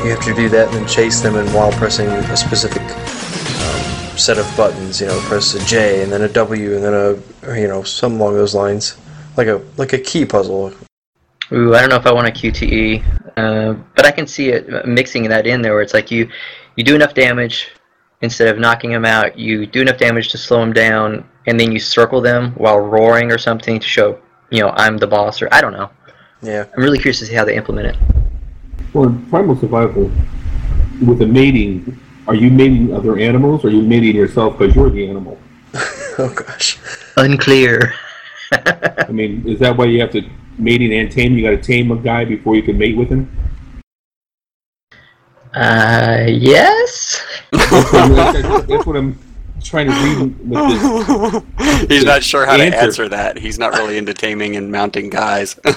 you 0.06 0.12
have 0.12 0.24
to 0.26 0.34
do 0.36 0.48
that 0.50 0.68
and 0.68 0.78
then 0.78 0.88
chase 0.88 1.22
them, 1.22 1.36
and 1.36 1.52
while 1.54 1.72
pressing 1.72 2.08
a 2.08 2.38
specific 2.38 2.84
um, 2.84 4.18
set 4.18 4.38
of 4.38 4.46
buttons, 4.56 5.02
you 5.02 5.08
know, 5.08 5.20
press 5.22 5.56
a 5.56 5.66
J 5.66 6.04
and 6.04 6.12
then 6.12 6.22
a 6.22 6.30
W 6.30 6.76
and 6.76 6.84
then 6.84 6.94
a, 6.94 7.60
you 7.60 7.68
know, 7.68 7.82
something 7.82 8.22
along 8.22 8.36
those 8.36 8.54
lines, 8.54 8.96
like 9.38 9.48
a 9.48 9.60
like 9.78 9.94
a 9.94 9.98
key 9.98 10.24
puzzle. 10.24 10.72
Ooh, 11.52 11.74
I 11.74 11.82
don't 11.82 11.90
know 11.90 11.96
if 11.96 12.06
I 12.06 12.14
want 12.14 12.28
a 12.28 12.32
QTE, 12.32 13.04
uh, 13.38 13.74
but 13.96 14.06
I 14.06 14.12
can 14.12 14.28
see 14.28 14.50
it 14.50 14.72
uh, 14.72 14.84
mixing 14.86 15.28
that 15.30 15.48
in 15.48 15.64
there, 15.64 15.74
where 15.74 15.82
it's 15.82 15.96
like 15.96 16.12
you 16.12 16.30
you 16.76 16.84
do 16.84 16.96
enough 16.96 17.16
damage 17.16 17.72
instead 18.26 18.50
of 18.50 18.60
knocking 18.60 18.92
them 18.92 19.06
out, 19.06 19.38
you 19.40 19.66
do 19.66 19.82
enough 19.82 19.98
damage 19.98 20.30
to 20.30 20.38
slow 20.38 20.60
them 20.60 20.74
down, 20.74 21.28
and 21.48 21.60
then 21.60 21.72
you 21.72 21.80
circle 21.80 22.20
them 22.22 22.52
while 22.54 22.80
roaring 22.80 23.32
or 23.32 23.38
something 23.38 23.80
to 23.80 23.88
show, 23.88 24.20
you 24.50 24.60
know, 24.60 24.72
I'm 24.76 24.98
the 24.98 25.08
boss, 25.08 25.42
or 25.42 25.48
I 25.52 25.62
don't 25.62 25.74
know. 25.74 25.90
Yeah. 26.42 26.66
I'm 26.76 26.84
really 26.84 26.98
curious 26.98 27.20
to 27.20 27.26
see 27.26 27.34
how 27.34 27.46
they 27.46 27.56
implement 27.56 27.88
it. 27.88 27.98
Well, 28.94 29.06
in 29.06 29.26
primal 29.28 29.56
survival, 29.56 30.12
with 31.06 31.22
a 31.22 31.26
mating, 31.26 32.00
are 32.28 32.36
you 32.36 32.50
mating 32.50 32.94
other 32.94 33.18
animals 33.18 33.64
or 33.64 33.68
are 33.68 33.72
you 33.72 33.82
mating 33.82 34.16
yourself 34.16 34.58
because 34.58 34.76
you're 34.76 34.90
the 34.90 35.08
animal? 35.08 35.38
Oh 36.18 36.34
gosh. 36.34 36.80
Unclear. 37.18 37.94
I 38.54 39.12
mean, 39.12 39.46
is 39.46 39.60
that 39.60 39.76
why 39.76 39.84
you 39.84 40.00
have 40.00 40.12
to 40.12 40.22
mating 40.58 40.94
and 40.94 41.12
tame? 41.12 41.34
You 41.38 41.44
got 41.44 41.62
to 41.62 41.62
tame 41.62 41.92
a 41.92 41.98
guy 41.98 42.24
before 42.24 42.56
you 42.56 42.64
can 42.64 42.78
mate 42.78 42.96
with 42.96 43.10
him? 43.10 43.30
Uh, 45.56 46.26
yes. 46.28 47.24
that's, 47.52 48.68
that's 48.68 48.86
what 48.86 48.96
I'm 48.98 49.18
trying 49.64 49.88
to 49.88 49.94
read 49.94 50.50
with 50.50 51.48
this. 51.58 51.88
He's 51.90 52.04
not 52.04 52.24
sure 52.24 52.46
how 52.46 52.58
to 52.58 52.64
Answer. 52.64 52.78
answer 52.78 53.10
that. 53.10 53.38
He's 53.38 53.58
not 53.58 53.74
really 53.74 53.98
into 53.98 54.14
taming 54.14 54.56
and 54.56 54.72
mounting 54.72 55.10
guys. 55.10 55.60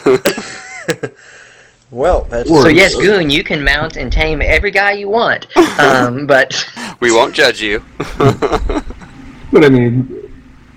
Well, 1.90 2.24
that's 2.24 2.50
So 2.50 2.68
yes, 2.68 2.94
Goon, 2.94 3.30
you 3.30 3.42
can 3.42 3.64
mount 3.64 3.96
and 3.96 4.12
tame 4.12 4.42
every 4.42 4.70
guy 4.70 4.92
you 4.92 5.08
want. 5.08 5.46
Um, 5.80 6.26
but 6.34 6.68
we 7.00 7.10
won't 7.10 7.34
judge 7.34 7.62
you. 7.62 7.82
But 8.18 9.64
I 9.64 9.70
mean, 9.70 10.30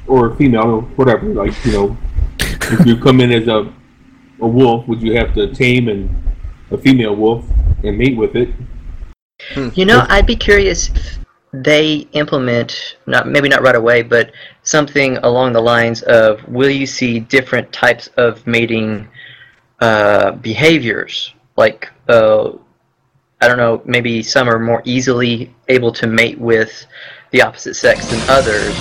or 0.08 0.34
female, 0.36 0.64
or 0.64 0.82
whatever. 0.82 1.26
Like 1.28 1.54
you 1.66 1.72
know, 1.74 1.98
if 2.40 2.86
you 2.86 2.98
come 2.98 3.20
in 3.20 3.32
as 3.32 3.48
a 3.50 3.74
a 4.40 4.48
wolf, 4.48 4.88
would 4.88 5.02
you 5.02 5.16
have 5.18 5.34
to 5.36 5.54
tame 5.54 5.90
and 5.90 6.10
a 6.72 6.78
female 6.78 7.16
wolf 7.16 7.44
and 7.84 7.98
mate 7.98 8.16
with 8.16 8.36
it? 8.38 8.50
You 9.76 9.86
know, 9.86 10.06
I'd 10.10 10.26
be 10.26 10.36
curious 10.36 10.90
if 10.90 11.18
they 11.54 12.08
implement 12.14 12.98
not 13.08 13.28
maybe 13.28 13.50
not 13.50 13.62
right 13.62 13.76
away, 13.76 14.02
but 14.02 14.32
something 14.64 15.18
along 15.18 15.54
the 15.54 15.62
lines 15.62 16.02
of 16.04 16.48
will 16.48 16.70
you 16.70 16.86
see 16.86 17.20
different 17.20 17.72
types 17.74 18.08
of 18.18 18.46
mating 18.48 19.08
uh, 19.80 20.32
behaviors? 20.32 21.34
Like 21.58 21.90
uh, 22.08 22.52
I 23.42 23.48
don't 23.48 23.58
know, 23.58 23.82
maybe 23.86 24.22
some 24.22 24.48
are 24.48 24.60
more 24.60 24.84
easily 24.86 25.52
able 25.68 25.92
to 25.94 26.06
mate 26.06 26.40
with 26.40 26.86
the 27.32 27.42
opposite 27.42 27.76
sex 27.76 28.06
than 28.06 28.20
others, 28.30 28.76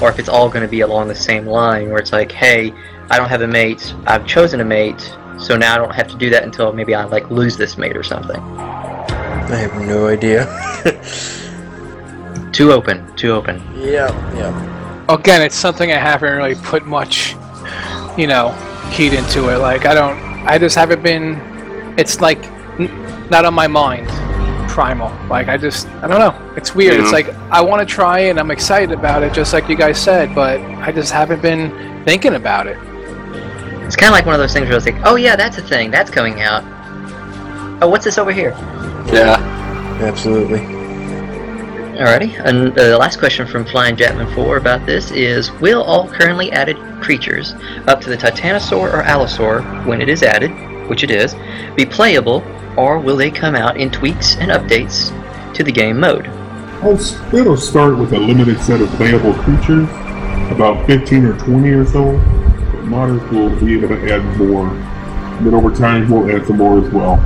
or 0.00 0.08
if 0.08 0.18
it's 0.18 0.28
all 0.28 0.48
going 0.48 0.62
to 0.62 0.68
be 0.68 0.80
along 0.80 1.08
the 1.08 1.14
same 1.14 1.44
line, 1.44 1.90
where 1.90 1.98
it's 1.98 2.12
like, 2.12 2.32
hey, 2.32 2.72
I 3.10 3.18
don't 3.18 3.28
have 3.28 3.42
a 3.42 3.46
mate, 3.46 3.94
I've 4.06 4.26
chosen 4.26 4.60
a 4.60 4.64
mate, 4.64 5.14
so 5.38 5.54
now 5.54 5.74
I 5.74 5.78
don't 5.78 5.94
have 5.94 6.08
to 6.08 6.16
do 6.16 6.30
that 6.30 6.44
until 6.44 6.72
maybe 6.72 6.94
I 6.94 7.04
like 7.04 7.30
lose 7.30 7.58
this 7.58 7.76
mate 7.76 7.94
or 7.94 8.02
something. 8.02 8.40
I 9.48 9.56
have 9.56 9.74
no 9.86 10.06
idea. 10.08 10.46
Too 12.52 12.72
open, 12.72 13.14
too 13.16 13.32
open. 13.32 13.62
yeah, 13.76 14.08
yeah. 14.34 15.04
Again, 15.12 15.42
it's 15.42 15.54
something 15.54 15.92
I 15.92 15.98
haven't 15.98 16.32
really 16.36 16.54
put 16.54 16.86
much 16.86 17.36
you 18.16 18.26
know, 18.26 18.50
heat 18.90 19.12
into 19.12 19.50
it. 19.50 19.58
Like 19.58 19.84
I 19.84 19.92
don't, 19.92 20.16
I 20.46 20.56
just 20.56 20.74
haven't 20.74 21.02
been. 21.02 21.34
It's 21.98 22.20
like 22.22 22.42
n- 22.80 22.90
not 23.30 23.44
on 23.44 23.52
my 23.52 23.66
mind. 23.66 24.08
Primal. 24.70 25.12
Like 25.28 25.48
I 25.48 25.58
just, 25.58 25.86
I 26.02 26.06
don't 26.08 26.18
know. 26.18 26.54
It's 26.56 26.74
weird. 26.74 26.98
It's 26.98 27.10
Mhm. 27.10 27.12
like 27.12 27.28
I 27.50 27.60
want 27.60 27.86
to 27.86 27.94
try 27.94 28.20
it 28.20 28.30
and 28.30 28.40
I'm 28.40 28.50
excited 28.50 28.90
about 28.92 29.22
it, 29.22 29.34
just 29.34 29.52
like 29.52 29.68
you 29.68 29.76
guys 29.76 30.00
said, 30.00 30.34
but 30.34 30.58
I 30.80 30.92
just 30.92 31.12
haven't 31.12 31.42
been 31.42 32.02
thinking 32.06 32.34
about 32.36 32.66
it. 32.66 32.78
It's 33.84 33.96
kind 33.96 34.08
of 34.08 34.12
like 34.12 34.24
one 34.24 34.34
of 34.34 34.40
those 34.40 34.54
things 34.54 34.66
where 34.68 34.76
it's 34.78 34.86
like, 34.86 35.00
oh 35.04 35.16
yeah, 35.16 35.36
that's 35.36 35.58
a 35.58 35.62
thing, 35.62 35.90
that's 35.90 36.10
coming 36.10 36.40
out. 36.40 36.64
Oh, 37.82 37.88
what's 37.88 38.04
this 38.06 38.16
over 38.16 38.32
here? 38.32 38.50
Yeah. 39.12 39.35
Absolutely. 40.00 40.60
Alrighty, 41.96 42.38
and 42.44 42.78
uh, 42.78 42.88
the 42.90 42.98
last 42.98 43.18
question 43.18 43.46
from 43.46 43.64
Flying 43.64 43.96
Jetman 43.96 44.32
4 44.34 44.58
about 44.58 44.84
this 44.84 45.10
is 45.12 45.50
Will 45.52 45.82
all 45.82 46.06
currently 46.06 46.52
added 46.52 46.76
creatures 47.00 47.54
up 47.86 48.02
to 48.02 48.10
the 48.10 48.16
Titanosaur 48.18 48.92
or 48.92 49.02
Allosaur, 49.02 49.86
when 49.86 50.02
it 50.02 50.10
is 50.10 50.22
added, 50.22 50.50
which 50.90 51.02
it 51.02 51.10
is, 51.10 51.34
be 51.74 51.86
playable, 51.86 52.44
or 52.76 52.98
will 52.98 53.16
they 53.16 53.30
come 53.30 53.54
out 53.54 53.78
in 53.78 53.90
tweaks 53.90 54.36
and 54.36 54.50
updates 54.50 55.10
to 55.54 55.64
the 55.64 55.72
game 55.72 55.98
mode? 55.98 56.26
I'll, 56.82 57.00
it'll 57.34 57.56
start 57.56 57.96
with 57.96 58.12
a 58.12 58.18
limited 58.18 58.60
set 58.60 58.82
of 58.82 58.90
playable 58.90 59.32
creatures, 59.32 59.88
about 60.52 60.86
15 60.86 61.24
or 61.24 61.38
20 61.38 61.68
or 61.70 61.86
so. 61.86 62.12
But 62.12 62.84
modders 62.84 63.30
will 63.30 63.58
be 63.58 63.78
able 63.78 63.88
to 63.88 64.12
add 64.12 64.22
more. 64.36 64.68
Then 65.42 65.54
over 65.54 65.74
time, 65.74 66.10
we'll 66.10 66.30
add 66.30 66.46
some 66.46 66.58
more 66.58 66.78
as 66.84 66.92
well. 66.92 67.16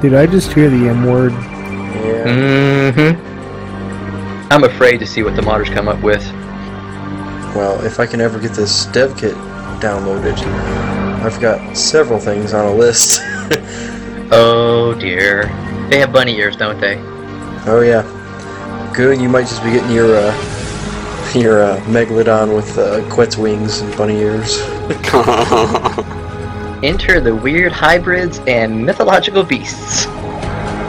Did 0.00 0.14
I 0.14 0.26
just 0.26 0.52
hear 0.52 0.70
the 0.70 0.88
M 0.88 1.04
word? 1.04 1.32
Yeah. 1.32 2.92
Mm-hmm. 2.92 4.52
I'm 4.52 4.64
afraid 4.64 4.98
to 4.98 5.06
see 5.06 5.22
what 5.22 5.36
the 5.36 5.42
modders 5.42 5.72
come 5.72 5.88
up 5.88 6.02
with. 6.02 6.24
Well, 7.54 7.84
if 7.84 8.00
I 8.00 8.06
can 8.06 8.20
ever 8.20 8.38
get 8.38 8.52
this 8.52 8.86
dev 8.86 9.16
kit 9.18 9.34
downloaded, 9.80 10.38
I've 11.22 11.38
got 11.40 11.76
several 11.76 12.18
things 12.18 12.54
on 12.54 12.66
a 12.66 12.74
list. 12.74 13.20
Oh 14.32 14.94
dear. 14.94 15.46
They 15.90 15.98
have 15.98 16.12
bunny 16.12 16.36
ears, 16.36 16.54
don't 16.54 16.80
they? 16.80 16.98
oh 17.66 17.80
yeah. 17.84 18.04
Good. 18.94 19.20
You 19.20 19.28
might 19.28 19.48
just 19.48 19.60
be 19.64 19.72
getting 19.72 19.90
your 19.90 20.14
uh, 20.14 21.32
your 21.34 21.64
uh, 21.64 21.80
megalodon 21.80 22.54
with 22.54 22.78
uh, 22.78 23.02
quet's 23.12 23.36
wings 23.36 23.80
and 23.80 23.96
bunny 23.96 24.18
ears. 24.18 24.60
Enter 26.82 27.20
the 27.20 27.36
weird 27.36 27.72
hybrids 27.72 28.38
and 28.46 28.86
mythological 28.86 29.42
beasts. 29.42 30.06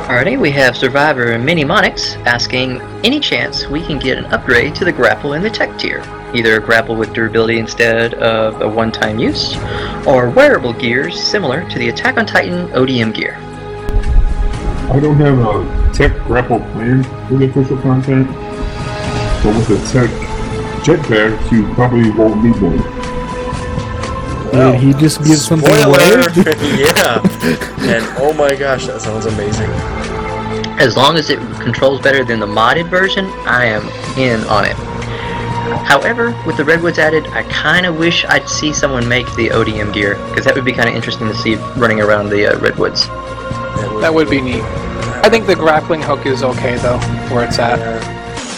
Alrighty, 0.08 0.40
we 0.40 0.50
have 0.52 0.78
Survivor 0.78 1.38
Mini 1.38 1.66
Monix 1.66 2.16
asking 2.26 2.80
any 3.04 3.20
chance 3.20 3.68
we 3.68 3.82
can 3.86 4.00
get 4.00 4.18
an 4.18 4.24
upgrade 4.28 4.74
to 4.76 4.86
the 4.86 4.92
grapple 4.94 5.34
in 5.34 5.42
the 5.42 5.50
tech 5.50 5.78
tier. 5.78 6.02
Either 6.34 6.56
a 6.56 6.62
grapple 6.62 6.96
with 6.96 7.14
durability 7.14 7.60
instead 7.60 8.14
of 8.14 8.62
a 8.62 8.70
one 8.70 8.90
time 8.90 9.20
use, 9.20 9.58
or 10.08 10.30
wearable 10.30 10.72
gears 10.72 11.22
similar 11.22 11.70
to 11.70 11.78
the 11.78 11.90
Attack 11.90 12.18
on 12.18 12.26
Titan 12.26 12.70
ODM 12.70 13.14
gear. 13.14 13.36
I 14.94 14.98
don't 15.02 15.18
have 15.18 15.40
a 15.40 15.94
tech 15.94 16.14
grapple 16.26 16.62
plan 16.72 17.04
for 17.28 17.36
the 17.36 17.50
official 17.50 17.78
content, 17.80 18.28
but 19.44 19.54
with 19.58 19.68
the 19.68 19.78
tech 19.92 20.10
jetpack, 20.86 21.52
you 21.52 21.68
probably 21.74 22.10
won't 22.12 22.42
need 22.42 22.56
one. 22.62 23.11
Did 24.52 24.82
he 24.82 24.94
just 24.94 25.24
give 25.24 25.38
something 25.38 25.74
Spoiler! 25.74 26.20
away? 26.20 26.34
yeah. 26.78 27.22
And 27.80 28.06
oh 28.18 28.34
my 28.38 28.56
gosh, 28.56 28.88
that 28.88 29.02
sounds 29.02 29.26
amazing. 29.26 29.70
As 30.80 30.98
long 30.98 31.16
as 31.16 31.30
it 31.30 31.40
controls 31.62 32.02
better 32.02 32.24
than 32.24 32.40
the 32.40 32.48
modded 32.48 32.90
version, 32.90 33.26
I 33.46 33.66
am 33.66 33.88
in 34.18 34.44
on 34.48 34.66
it. 34.66 34.76
However, 35.86 36.36
with 36.46 36.58
the 36.58 36.66
Redwoods 36.66 37.00
added, 37.00 37.28
I 37.28 37.44
kind 37.44 37.86
of 37.86 37.98
wish 37.98 38.26
I'd 38.26 38.50
see 38.50 38.74
someone 38.74 39.08
make 39.08 39.26
the 39.36 39.50
ODM 39.50 39.94
gear, 39.94 40.16
because 40.30 40.46
that 40.46 40.56
would 40.56 40.66
be 40.66 40.74
kind 40.74 40.90
of 40.90 40.96
interesting 40.96 41.28
to 41.28 41.36
see 41.36 41.56
running 41.78 42.02
around 42.02 42.30
the 42.30 42.48
uh, 42.48 42.60
Redwoods. 42.60 43.08
That 44.02 44.12
would 44.14 44.30
be 44.30 44.42
neat. 44.42 44.64
I 45.24 45.30
think 45.30 45.46
the 45.46 45.56
grappling 45.56 46.02
hook 46.02 46.26
is 46.26 46.44
okay 46.44 46.78
though, 46.78 46.98
where 47.34 47.46
it's 47.46 47.60
at. 47.60 47.80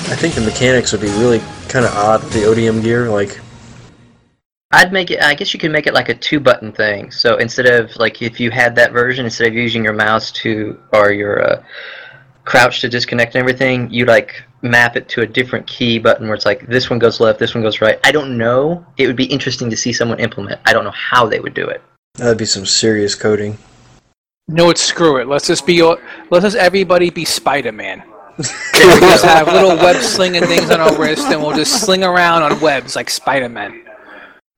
I 0.09 0.15
think 0.15 0.33
the 0.33 0.41
mechanics 0.41 0.91
would 0.91 1.01
be 1.01 1.09
really 1.09 1.39
kind 1.69 1.85
of 1.85 1.93
odd 1.93 2.23
with 2.23 2.33
the 2.33 2.39
ODM 2.39 2.81
gear. 2.83 3.09
Like, 3.09 3.39
I'd 4.73 4.91
make 4.91 5.11
it. 5.11 5.21
I 5.21 5.35
guess 5.35 5.53
you 5.53 5.59
could 5.59 5.71
make 5.71 5.85
it 5.85 5.93
like 5.93 6.09
a 6.09 6.15
two-button 6.15 6.71
thing. 6.71 7.11
So 7.11 7.37
instead 7.37 7.67
of 7.67 7.95
like 7.97 8.23
if 8.23 8.39
you 8.39 8.49
had 8.49 8.75
that 8.75 8.91
version, 8.91 9.23
instead 9.23 9.47
of 9.47 9.53
using 9.53 9.83
your 9.83 9.93
mouse 9.93 10.31
to 10.31 10.79
or 10.91 11.11
your 11.11 11.43
uh, 11.47 11.63
crouch 12.43 12.81
to 12.81 12.89
disconnect 12.89 13.35
and 13.35 13.39
everything, 13.39 13.89
you 13.91 14.05
like 14.05 14.43
map 14.63 14.95
it 14.95 15.07
to 15.09 15.21
a 15.21 15.27
different 15.27 15.67
key 15.67 15.99
button 15.99 16.25
where 16.25 16.33
it's 16.33 16.45
like 16.45 16.65
this 16.67 16.89
one 16.89 16.97
goes 16.97 17.19
left, 17.19 17.37
this 17.37 17.53
one 17.53 17.61
goes 17.61 17.81
right. 17.81 17.99
I 18.03 18.11
don't 18.11 18.35
know. 18.35 18.83
It 18.97 19.05
would 19.05 19.15
be 19.15 19.25
interesting 19.25 19.69
to 19.69 19.77
see 19.77 19.93
someone 19.93 20.19
implement. 20.19 20.59
I 20.65 20.73
don't 20.73 20.83
know 20.83 20.91
how 20.91 21.27
they 21.27 21.39
would 21.39 21.53
do 21.53 21.67
it. 21.67 21.81
that'd 22.15 22.39
be 22.39 22.45
some 22.45 22.65
serious 22.65 23.13
coding. 23.13 23.59
No, 24.47 24.71
it's 24.71 24.81
screw 24.81 25.21
it. 25.21 25.27
Let's 25.27 25.47
just 25.47 25.67
be. 25.67 25.83
Let's 25.83 26.43
just 26.43 26.57
everybody 26.57 27.11
be 27.11 27.25
Spider-Man. 27.25 28.03
we 28.37 28.43
just 28.73 29.23
have 29.23 29.47
little 29.47 29.75
web 29.75 30.01
slinging 30.01 30.43
things 30.43 30.71
on 30.71 30.81
our 30.81 30.99
wrist, 30.99 31.27
and 31.27 31.39
we'll 31.41 31.55
just 31.55 31.85
sling 31.85 32.03
around 32.03 32.41
on 32.41 32.59
webs 32.59 32.95
like 32.95 33.09
Spider-Man. 33.11 33.82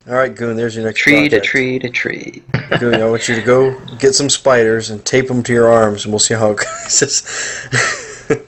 All 0.08 0.14
right, 0.14 0.34
Goon, 0.36 0.56
there's 0.56 0.76
your 0.76 0.86
next 0.86 1.00
Tree 1.00 1.28
to 1.30 1.42
tree 1.42 1.80
to 1.80 1.90
tree. 1.90 2.44
Goon, 2.80 3.02
I 3.02 3.10
want 3.10 3.28
you 3.28 3.34
to 3.36 3.42
go 3.42 3.80
get 3.98 4.14
some 4.14 4.30
spiders 4.30 4.92
and 4.92 5.04
tape 5.04 5.28
them 5.28 5.42
to 5.44 5.52
your 5.54 5.68
arms, 5.68 6.06
and 6.06 6.14
we'll 6.14 6.20
see 6.20 6.36
how 6.36 6.52
it 6.52 6.58
goes. 6.58 8.40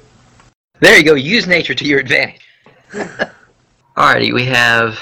There 0.80 0.96
you 0.96 1.04
go. 1.04 1.16
Use 1.16 1.48
nature 1.48 1.74
to 1.74 1.86
your 1.86 2.00
advantage. 2.00 2.40
Alrighty, 3.98 4.32
we 4.32 4.46
have. 4.46 5.00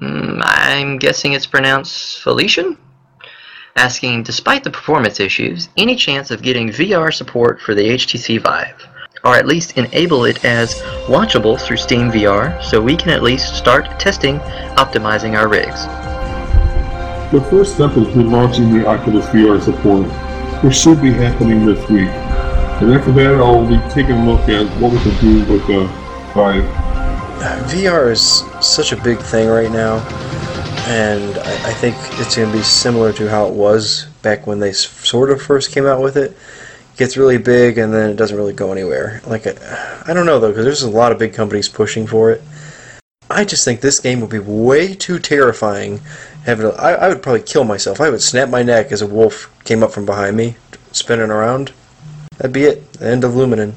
mm, 0.00 0.40
I'm 0.44 0.98
guessing 0.98 1.32
it's 1.32 1.46
pronounced 1.46 2.22
Felician? 2.22 2.78
Asking, 3.74 4.22
despite 4.22 4.62
the 4.62 4.70
performance 4.70 5.18
issues, 5.18 5.68
any 5.76 5.96
chance 5.96 6.30
of 6.30 6.42
getting 6.42 6.68
VR 6.68 7.12
support 7.12 7.60
for 7.60 7.74
the 7.74 7.82
HTC 7.82 8.40
Vive? 8.40 8.86
Or 9.28 9.34
at 9.34 9.46
least 9.46 9.76
enable 9.76 10.24
it 10.24 10.42
as 10.42 10.80
watchable 11.06 11.60
through 11.60 11.76
Steam 11.76 12.10
VR 12.10 12.64
so 12.64 12.80
we 12.80 12.96
can 12.96 13.10
at 13.10 13.22
least 13.22 13.58
start 13.58 14.00
testing 14.00 14.38
optimizing 14.78 15.36
our 15.36 15.48
rigs. 15.48 15.84
The 17.30 17.46
first 17.50 17.74
step 17.74 17.90
is 17.98 18.06
relaunching 18.16 18.72
the 18.72 18.86
Oculus 18.86 19.26
VR 19.26 19.60
support, 19.60 20.06
which 20.64 20.74
should 20.74 21.02
be 21.02 21.12
happening 21.12 21.66
this 21.66 21.78
week. 21.90 22.08
And 22.80 22.94
after 22.94 23.12
that, 23.12 23.34
I'll 23.34 23.68
be 23.68 23.76
taking 23.92 24.12
a 24.12 24.24
look 24.24 24.48
at 24.48 24.66
what 24.80 24.92
we 24.92 24.98
can 25.00 25.20
do 25.20 25.52
with 25.52 25.66
the 25.66 25.84
Vive. 26.32 26.64
VR 27.70 28.10
is 28.10 28.42
such 28.66 28.92
a 28.92 28.96
big 28.96 29.18
thing 29.18 29.48
right 29.48 29.70
now, 29.70 29.98
and 30.86 31.36
I, 31.36 31.68
I 31.68 31.72
think 31.74 31.96
it's 32.18 32.34
going 32.34 32.50
to 32.50 32.56
be 32.56 32.64
similar 32.64 33.12
to 33.12 33.28
how 33.28 33.46
it 33.46 33.52
was 33.52 34.06
back 34.22 34.46
when 34.46 34.58
they 34.58 34.72
sort 34.72 35.30
of 35.30 35.42
first 35.42 35.70
came 35.70 35.84
out 35.84 36.00
with 36.00 36.16
it. 36.16 36.34
Gets 36.98 37.16
really 37.16 37.38
big, 37.38 37.78
and 37.78 37.94
then 37.94 38.10
it 38.10 38.16
doesn't 38.16 38.36
really 38.36 38.52
go 38.52 38.72
anywhere. 38.72 39.22
Like, 39.24 39.46
I, 39.46 40.02
I 40.08 40.12
don't 40.12 40.26
know 40.26 40.40
though, 40.40 40.48
because 40.48 40.64
there's 40.64 40.82
a 40.82 40.90
lot 40.90 41.12
of 41.12 41.18
big 41.18 41.32
companies 41.32 41.68
pushing 41.68 42.08
for 42.08 42.32
it. 42.32 42.42
I 43.30 43.44
just 43.44 43.64
think 43.64 43.80
this 43.80 44.00
game 44.00 44.20
would 44.20 44.30
be 44.30 44.40
way 44.40 44.94
too 44.96 45.20
terrifying. 45.20 46.00
Having, 46.44 46.72
I, 46.76 47.08
would 47.08 47.22
probably 47.22 47.42
kill 47.42 47.62
myself. 47.62 48.00
I 48.00 48.10
would 48.10 48.20
snap 48.20 48.48
my 48.48 48.64
neck 48.64 48.90
as 48.90 49.00
a 49.00 49.06
wolf 49.06 49.48
came 49.64 49.84
up 49.84 49.92
from 49.92 50.06
behind 50.06 50.36
me, 50.36 50.56
spinning 50.90 51.30
around. 51.30 51.72
That'd 52.38 52.52
be 52.52 52.64
it. 52.64 53.00
End 53.00 53.22
of 53.22 53.32
Luminen. 53.32 53.74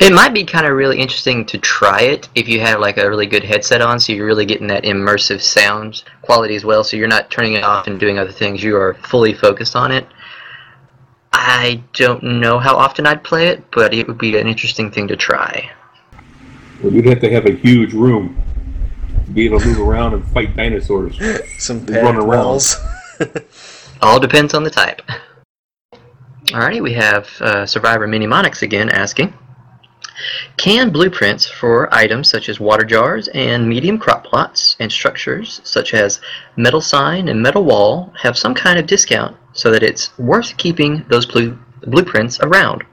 It 0.00 0.12
might 0.12 0.34
be 0.34 0.44
kind 0.44 0.66
of 0.66 0.76
really 0.76 0.98
interesting 0.98 1.46
to 1.46 1.56
try 1.58 2.02
it 2.02 2.28
if 2.34 2.46
you 2.46 2.60
have 2.60 2.78
like 2.78 2.98
a 2.98 3.08
really 3.08 3.26
good 3.26 3.42
headset 3.42 3.80
on, 3.80 3.98
so 3.98 4.12
you're 4.12 4.26
really 4.26 4.44
getting 4.44 4.66
that 4.66 4.84
immersive 4.84 5.40
sound 5.40 6.04
quality 6.22 6.54
as 6.56 6.64
well. 6.64 6.84
So 6.84 6.96
you're 6.96 7.08
not 7.08 7.30
turning 7.30 7.54
it 7.54 7.64
off 7.64 7.86
and 7.86 7.98
doing 7.98 8.18
other 8.18 8.32
things; 8.32 8.62
you 8.62 8.76
are 8.76 8.94
fully 8.94 9.32
focused 9.32 9.74
on 9.74 9.90
it. 9.90 10.06
I 11.46 11.82
don't 11.92 12.22
know 12.40 12.58
how 12.58 12.74
often 12.74 13.06
I'd 13.06 13.22
play 13.22 13.48
it, 13.48 13.70
but 13.70 13.92
it 13.92 14.08
would 14.08 14.16
be 14.16 14.38
an 14.38 14.48
interesting 14.48 14.90
thing 14.90 15.06
to 15.08 15.16
try. 15.16 15.70
But 16.82 16.92
you'd 16.92 17.04
have 17.04 17.20
to 17.20 17.30
have 17.30 17.44
a 17.44 17.52
huge 17.52 17.92
room 17.92 18.42
to 19.26 19.30
be 19.30 19.44
able 19.44 19.60
to 19.60 19.66
move 19.66 19.80
around 19.80 20.14
and 20.14 20.24
fight 20.28 20.56
dinosaurs. 20.56 21.18
Some 21.58 21.84
Run 21.84 21.86
padded 21.86 22.22
around. 22.22 22.62
All 24.02 24.18
depends 24.18 24.54
on 24.54 24.64
the 24.64 24.70
type. 24.70 25.02
Alrighty, 26.46 26.82
we 26.82 26.94
have 26.94 27.28
uh, 27.42 27.66
Survivor 27.66 28.08
Minimonix 28.08 28.62
again 28.62 28.88
asking 28.88 29.34
Can 30.56 30.90
blueprints 30.90 31.46
for 31.46 31.92
items 31.92 32.28
such 32.28 32.48
as 32.48 32.60
water 32.60 32.84
jars 32.84 33.28
and 33.28 33.68
medium 33.68 33.98
crop 33.98 34.24
plots 34.24 34.76
and 34.80 34.90
structures 34.90 35.60
such 35.64 35.94
as 35.94 36.20
metal 36.56 36.80
sign 36.80 37.28
and 37.28 37.40
metal 37.40 37.64
wall 37.64 38.12
have 38.20 38.38
some 38.38 38.54
kind 38.54 38.78
of 38.78 38.86
discount 38.86 39.36
so 39.52 39.70
that 39.70 39.82
it's 39.82 40.16
worth 40.18 40.56
keeping 40.56 41.04
those 41.08 41.26
blue- 41.26 41.58
blueprints 41.86 42.40
around? 42.40 42.84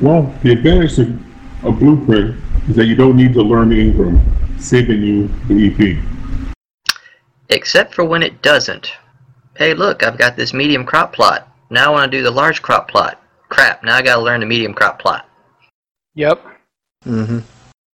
Well, 0.00 0.32
the 0.42 0.52
advantage 0.52 0.98
of 0.98 1.18
a 1.64 1.72
blueprint 1.72 2.36
is 2.68 2.76
that 2.76 2.86
you 2.86 2.94
don't 2.94 3.16
need 3.16 3.32
to 3.34 3.42
learn 3.42 3.70
engram, 3.70 4.20
saving 4.60 5.02
you 5.02 5.28
the 5.48 5.66
EP. 5.66 6.54
Except 7.48 7.94
for 7.94 8.04
when 8.04 8.22
it 8.22 8.42
doesn't. 8.42 8.92
Hey, 9.56 9.74
look, 9.74 10.02
I've 10.02 10.18
got 10.18 10.36
this 10.36 10.52
medium 10.52 10.84
crop 10.84 11.12
plot. 11.12 11.48
Now 11.70 11.88
I 11.88 11.90
want 11.90 12.12
to 12.12 12.18
do 12.18 12.22
the 12.22 12.30
large 12.30 12.62
crop 12.62 12.88
plot. 12.88 13.20
Crap, 13.48 13.82
now 13.82 13.96
I 13.96 14.02
gotta 14.02 14.22
learn 14.22 14.40
the 14.40 14.46
medium 14.46 14.74
crop 14.74 14.98
plot. 14.98 15.27
Yep. 16.18 16.44
Mm-hmm. 17.06 17.38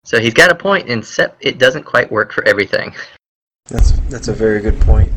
So 0.05 0.19
he's 0.19 0.33
got 0.33 0.51
a 0.51 0.55
point, 0.55 0.89
except 0.89 1.45
it 1.45 1.59
doesn't 1.59 1.83
quite 1.83 2.11
work 2.11 2.33
for 2.33 2.43
everything. 2.49 2.95
That's 3.67 3.93
that's 4.09 4.29
a 4.29 4.33
very 4.33 4.63
good 4.63 4.81
point. 4.81 5.13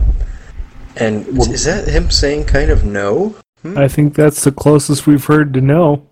And 0.98 1.26
is 1.40 1.64
that 1.64 1.88
him 1.88 2.12
saying 2.12 2.48
kind 2.48 2.70
of 2.70 2.84
no? 2.84 3.34
I 3.64 3.88
think 3.88 4.14
that's 4.14 4.44
the 4.44 4.52
closest 4.52 5.08
we've 5.08 5.24
heard 5.24 5.54
to 5.54 5.62
no. 5.62 6.06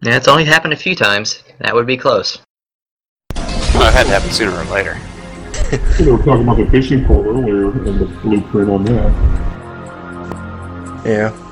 Yeah, 0.00 0.16
it's 0.16 0.26
only 0.26 0.46
happened 0.46 0.72
a 0.72 0.76
few 0.76 0.94
times. 0.94 1.42
That 1.58 1.74
would 1.74 1.86
be 1.86 1.98
close. 1.98 2.38
Well, 3.34 3.88
it 3.88 3.92
had 3.92 4.04
to 4.04 4.10
happen 4.10 4.30
sooner 4.30 4.52
or 4.52 4.64
later. 4.64 4.98
They 5.98 6.10
were 6.10 6.16
talking 6.16 6.44
about 6.44 6.56
the 6.56 6.66
fishing 6.70 7.04
pole 7.04 7.26
earlier 7.26 7.70
and 7.72 8.00
the 8.00 8.06
blueprint 8.22 8.70
on 8.70 8.84
that. 8.86 9.12
Yeah. 11.04 11.47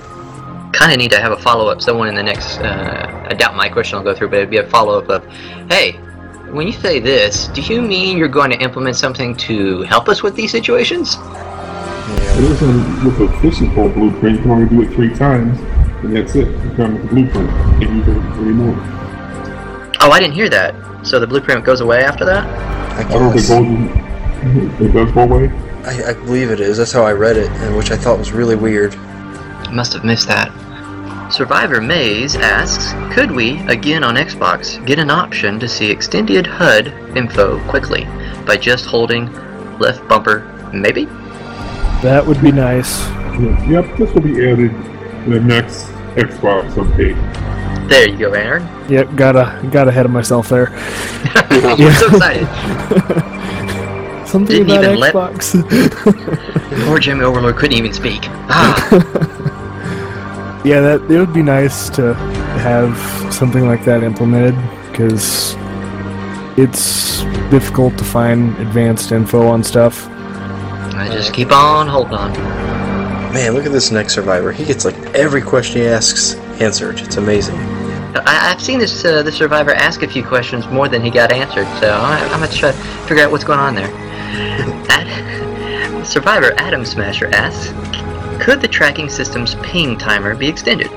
Kind 0.78 0.92
of 0.92 0.99
need 0.99 1.11
to 1.12 1.21
have 1.21 1.33
a 1.33 1.37
follow 1.38 1.68
up. 1.68 1.80
Someone 1.80 2.09
in 2.09 2.14
the 2.14 2.23
next, 2.23 2.59
uh, 2.59 3.26
I 3.30 3.35
doubt 3.35 3.56
my 3.56 3.68
question 3.68 3.97
will 3.99 4.04
go 4.04 4.14
through, 4.14 4.28
but 4.28 4.37
it'd 4.38 4.50
be 4.50 4.59
a 4.59 4.66
follow 4.68 4.99
up 4.99 5.09
of, 5.09 5.25
hey, 5.71 5.92
when 6.52 6.66
you 6.66 6.73
say 6.73 7.00
this, 7.00 7.49
do 7.49 7.61
you 7.62 7.80
mean 7.80 8.18
you're 8.18 8.28
going 8.28 8.50
to 8.50 8.59
implement 8.59 8.97
something 8.97 9.35
to 9.38 9.83
help 9.83 10.09
us 10.09 10.23
with 10.23 10.35
these 10.37 10.52
situations? 10.52 11.16
It 12.38 12.45
isn't 12.45 13.04
with 13.04 13.21
a 13.21 13.40
fishing 13.40 13.75
pole 13.75 13.88
blueprint, 13.88 14.37
you 14.37 14.42
can 14.42 14.50
only 14.50 14.68
do 14.68 14.83
it 14.83 14.95
three 14.95 15.14
times, 15.14 15.59
and 16.04 16.14
that's 16.14 16.35
it. 16.35 16.47
You 16.49 16.71
come 16.76 16.92
with 16.95 17.02
the 17.02 17.09
blueprint. 17.09 17.50
Can't 17.80 17.92
use 17.97 18.09
it 18.09 18.16
anymore. 18.16 18.75
Oh, 20.00 20.11
I 20.11 20.21
didn't 20.21 20.35
hear 20.35 20.50
that. 20.50 20.75
So 21.06 21.18
the 21.18 21.26
blueprint 21.26 21.64
goes 21.64 21.80
away 21.80 22.04
after 22.04 22.25
that? 22.26 22.45
I 22.45 23.00
I 23.00 23.09
don't 23.09 23.33
think 23.33 23.47
guess. 23.47 23.49
goes, 23.49 24.80
it 24.88 24.92
does 24.92 25.12
go 25.12 25.23
away. 25.23 25.49
I, 25.85 26.11
I 26.11 26.12
believe 26.12 26.50
it 26.50 26.61
is. 26.61 26.76
That's 26.76 26.92
how 26.92 27.02
I 27.02 27.12
read 27.12 27.37
it, 27.37 27.50
and 27.50 27.76
which 27.76 27.90
I 27.90 27.97
thought 27.97 28.18
was 28.18 28.33
really 28.33 28.56
weird. 28.56 28.95
Must 29.73 29.92
have 29.95 30.04
missed 30.04 30.28
that. 30.28 30.52
Survivor 31.30 31.80
Maze 31.80 32.37
asks, 32.37 32.92
could 33.14 33.30
we, 33.33 33.59
again 33.68 34.04
on 34.04 34.14
Xbox, 34.14 34.85
get 34.87 34.99
an 34.99 35.11
option 35.11 35.59
to 35.59 35.68
see 35.68 35.90
extended 35.90 36.47
HUD 36.47 36.88
info 37.16 37.59
quickly 37.68 38.04
by 38.47 38.56
just 38.56 38.87
holding 38.87 39.33
left 39.78 40.06
bumper, 40.09 40.40
maybe? 40.73 41.06
That 42.02 42.25
would 42.25 42.40
be 42.40 42.52
nice. 42.52 43.00
Yep, 43.68 43.97
this 43.99 44.12
will 44.14 44.21
be 44.23 44.49
added 44.49 44.71
in 45.25 45.30
the 45.30 45.40
next 45.40 45.87
Xbox 46.14 46.73
update. 46.75 47.16
There 47.88 48.09
you 48.09 48.16
go, 48.18 48.33
Aaron. 48.33 48.66
Yep, 48.88 49.16
got 49.16 49.37
a 49.37 49.68
got 49.71 49.88
ahead 49.88 50.06
of 50.06 50.12
myself 50.12 50.49
there. 50.49 50.71
You're 51.76 51.92
so 51.92 52.06
excited. 52.09 52.47
Something 54.26 54.64
Didn't 54.66 54.71
about 54.71 54.85
even 54.85 54.99
let- 55.00 55.14
Xbox. 55.14 56.85
Poor 56.87 56.99
Jimmy 56.99 57.25
Overlord 57.25 57.56
couldn't 57.56 57.76
even 57.76 57.92
speak. 57.92 58.23
Ah, 58.49 59.45
yeah, 60.66 60.80
that 60.80 61.02
it 61.08 61.16
would 61.20 61.32
be 61.32 61.44
nice 61.44 61.88
to 61.90 62.12
have 62.14 63.32
something 63.32 63.68
like 63.68 63.85
that 63.85 64.02
implemented 64.02 64.56
because 64.90 65.54
it's 66.58 67.23
difficult 67.52 67.96
to 67.99 68.02
find 68.04 68.58
advanced 68.58 69.12
info 69.12 69.46
on 69.46 69.62
stuff. 69.62 70.08
I 70.08 71.08
just 71.12 71.32
keep 71.32 71.52
on 71.52 71.87
holding 71.87 72.14
on. 72.14 72.32
Man, 73.32 73.54
look 73.54 73.64
at 73.64 73.70
this 73.70 73.92
next 73.92 74.14
survivor. 74.14 74.50
He 74.50 74.64
gets 74.64 74.85
like 74.85 74.96
every 75.14 75.40
question 75.40 75.82
he 75.82 75.87
asks 75.87 76.35
answered. 76.61 76.99
It's 76.99 77.16
amazing. 77.16 77.54
I, 78.26 78.50
I've 78.50 78.61
seen 78.61 78.80
this 78.80 79.04
uh, 79.04 79.23
the 79.23 79.30
survivor 79.30 79.70
ask 79.70 80.02
a 80.02 80.08
few 80.08 80.25
questions 80.25 80.66
more 80.66 80.88
than 80.88 81.00
he 81.00 81.11
got 81.11 81.30
answered, 81.30 81.68
so 81.78 81.92
I, 81.92 82.18
I'm 82.32 82.40
gonna 82.40 82.49
try 82.50 82.73
to 82.73 82.78
figure 83.06 83.23
out 83.23 83.30
what's 83.30 83.44
going 83.44 83.61
on 83.61 83.76
there. 83.76 83.90
Ad, 84.90 86.06
survivor 86.06 86.54
Adam 86.56 86.85
Smasher 86.85 87.28
asks, 87.32 87.68
could 88.40 88.61
the 88.61 88.69
tracking 88.69 89.09
system's 89.09 89.55
ping 89.57 89.97
timer 89.99 90.35
be 90.35 90.49
extended? 90.49 90.88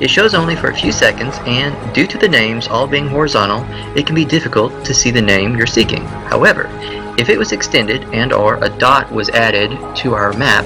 It 0.00 0.10
shows 0.10 0.34
only 0.34 0.56
for 0.56 0.68
a 0.68 0.76
few 0.76 0.92
seconds, 0.92 1.36
and 1.46 1.94
due 1.94 2.06
to 2.06 2.18
the 2.18 2.28
names 2.28 2.66
all 2.68 2.86
being 2.86 3.06
horizontal, 3.06 3.64
it 3.96 4.06
can 4.06 4.14
be 4.14 4.24
difficult 4.24 4.84
to 4.84 4.94
see 4.94 5.10
the 5.10 5.22
name 5.22 5.56
you're 5.56 5.66
seeking. 5.66 6.04
However, 6.04 6.68
if 7.16 7.28
it 7.28 7.38
was 7.38 7.52
extended 7.52 8.02
and 8.12 8.32
or 8.32 8.62
a 8.62 8.68
dot 8.68 9.10
was 9.12 9.30
added 9.30 9.70
to 9.96 10.14
our 10.14 10.32
map, 10.32 10.64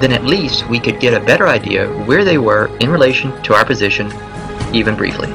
then 0.00 0.12
at 0.12 0.24
least 0.24 0.68
we 0.68 0.80
could 0.80 1.00
get 1.00 1.14
a 1.14 1.24
better 1.24 1.48
idea 1.48 1.86
where 2.04 2.24
they 2.24 2.38
were 2.38 2.74
in 2.78 2.90
relation 2.90 3.30
to 3.42 3.54
our 3.54 3.64
position, 3.64 4.10
even 4.72 4.96
briefly. 4.96 5.28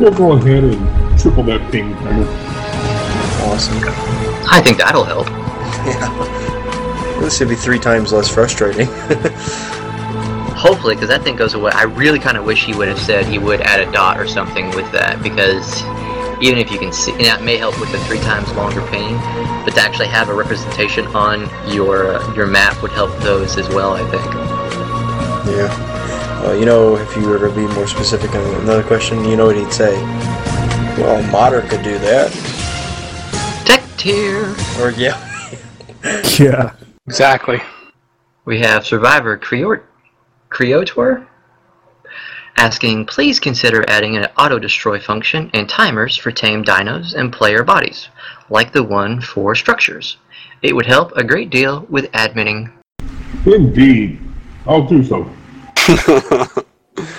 We'll 0.00 0.12
go 0.12 0.32
ahead 0.32 0.64
and 0.64 1.20
triple 1.20 1.44
that 1.44 1.70
ping 1.70 1.94
timer. 1.94 2.26
Awesome. 3.46 3.78
I 4.50 4.60
think 4.60 4.78
that'll 4.78 5.04
help. 5.04 5.28
Yeah. 5.84 6.33
This 7.24 7.38
should 7.38 7.48
be 7.48 7.56
three 7.56 7.78
times 7.78 8.12
less 8.12 8.28
frustrating. 8.28 8.86
Hopefully, 10.54 10.94
because 10.94 11.08
that 11.08 11.22
thing 11.22 11.36
goes 11.36 11.54
away. 11.54 11.72
I 11.72 11.84
really 11.84 12.18
kind 12.18 12.36
of 12.36 12.44
wish 12.44 12.66
he 12.66 12.74
would 12.74 12.86
have 12.86 12.98
said 12.98 13.24
he 13.24 13.38
would 13.38 13.62
add 13.62 13.80
a 13.80 13.90
dot 13.90 14.20
or 14.20 14.28
something 14.28 14.68
with 14.76 14.92
that, 14.92 15.22
because 15.22 15.82
even 16.42 16.58
if 16.58 16.70
you 16.70 16.78
can 16.78 16.92
see, 16.92 17.12
and 17.12 17.22
that 17.22 17.42
may 17.42 17.56
help 17.56 17.80
with 17.80 17.90
the 17.92 17.98
three 18.00 18.18
times 18.18 18.52
longer 18.52 18.82
ping, 18.88 19.16
but 19.64 19.70
to 19.70 19.80
actually 19.80 20.08
have 20.08 20.28
a 20.28 20.34
representation 20.34 21.06
on 21.16 21.48
your 21.72 22.14
uh, 22.14 22.34
your 22.34 22.46
map 22.46 22.82
would 22.82 22.92
help 22.92 23.10
those 23.20 23.56
as 23.56 23.70
well. 23.70 23.94
I 23.94 24.02
think. 24.10 24.24
yeah. 25.56 26.42
Well, 26.42 26.58
you 26.58 26.66
know, 26.66 26.96
if 26.96 27.16
you 27.16 27.26
were 27.26 27.38
to 27.38 27.54
be 27.54 27.66
more 27.68 27.86
specific 27.86 28.34
on 28.34 28.44
another 28.60 28.82
question, 28.82 29.24
you 29.24 29.34
know 29.34 29.46
what 29.46 29.56
he'd 29.56 29.72
say. 29.72 29.94
Well, 30.98 31.22
Modder 31.32 31.62
could 31.62 31.82
do 31.82 31.98
that. 32.00 32.30
Tech 33.64 33.82
tier. 33.96 34.54
Or, 34.78 34.90
yeah. 34.90 35.30
Yeah. 36.38 36.74
Exactly. 37.06 37.60
We 38.46 38.60
have 38.60 38.86
Survivor 38.86 39.36
Creot 39.36 39.82
Creotor 40.48 41.26
asking, 42.56 43.04
please 43.06 43.40
consider 43.40 43.84
adding 43.88 44.16
an 44.16 44.26
auto 44.38 44.58
destroy 44.58 44.98
function 44.98 45.50
and 45.52 45.68
timers 45.68 46.16
for 46.16 46.30
tame 46.30 46.64
dinos 46.64 47.14
and 47.14 47.32
player 47.32 47.62
bodies, 47.62 48.08
like 48.48 48.72
the 48.72 48.82
one 48.82 49.20
for 49.20 49.54
structures. 49.54 50.16
It 50.62 50.74
would 50.74 50.86
help 50.86 51.12
a 51.16 51.24
great 51.24 51.50
deal 51.50 51.86
with 51.90 52.10
adminning. 52.12 52.72
Indeed. 53.44 54.18
I'll 54.66 54.86
do 54.86 55.04
so. 55.04 55.30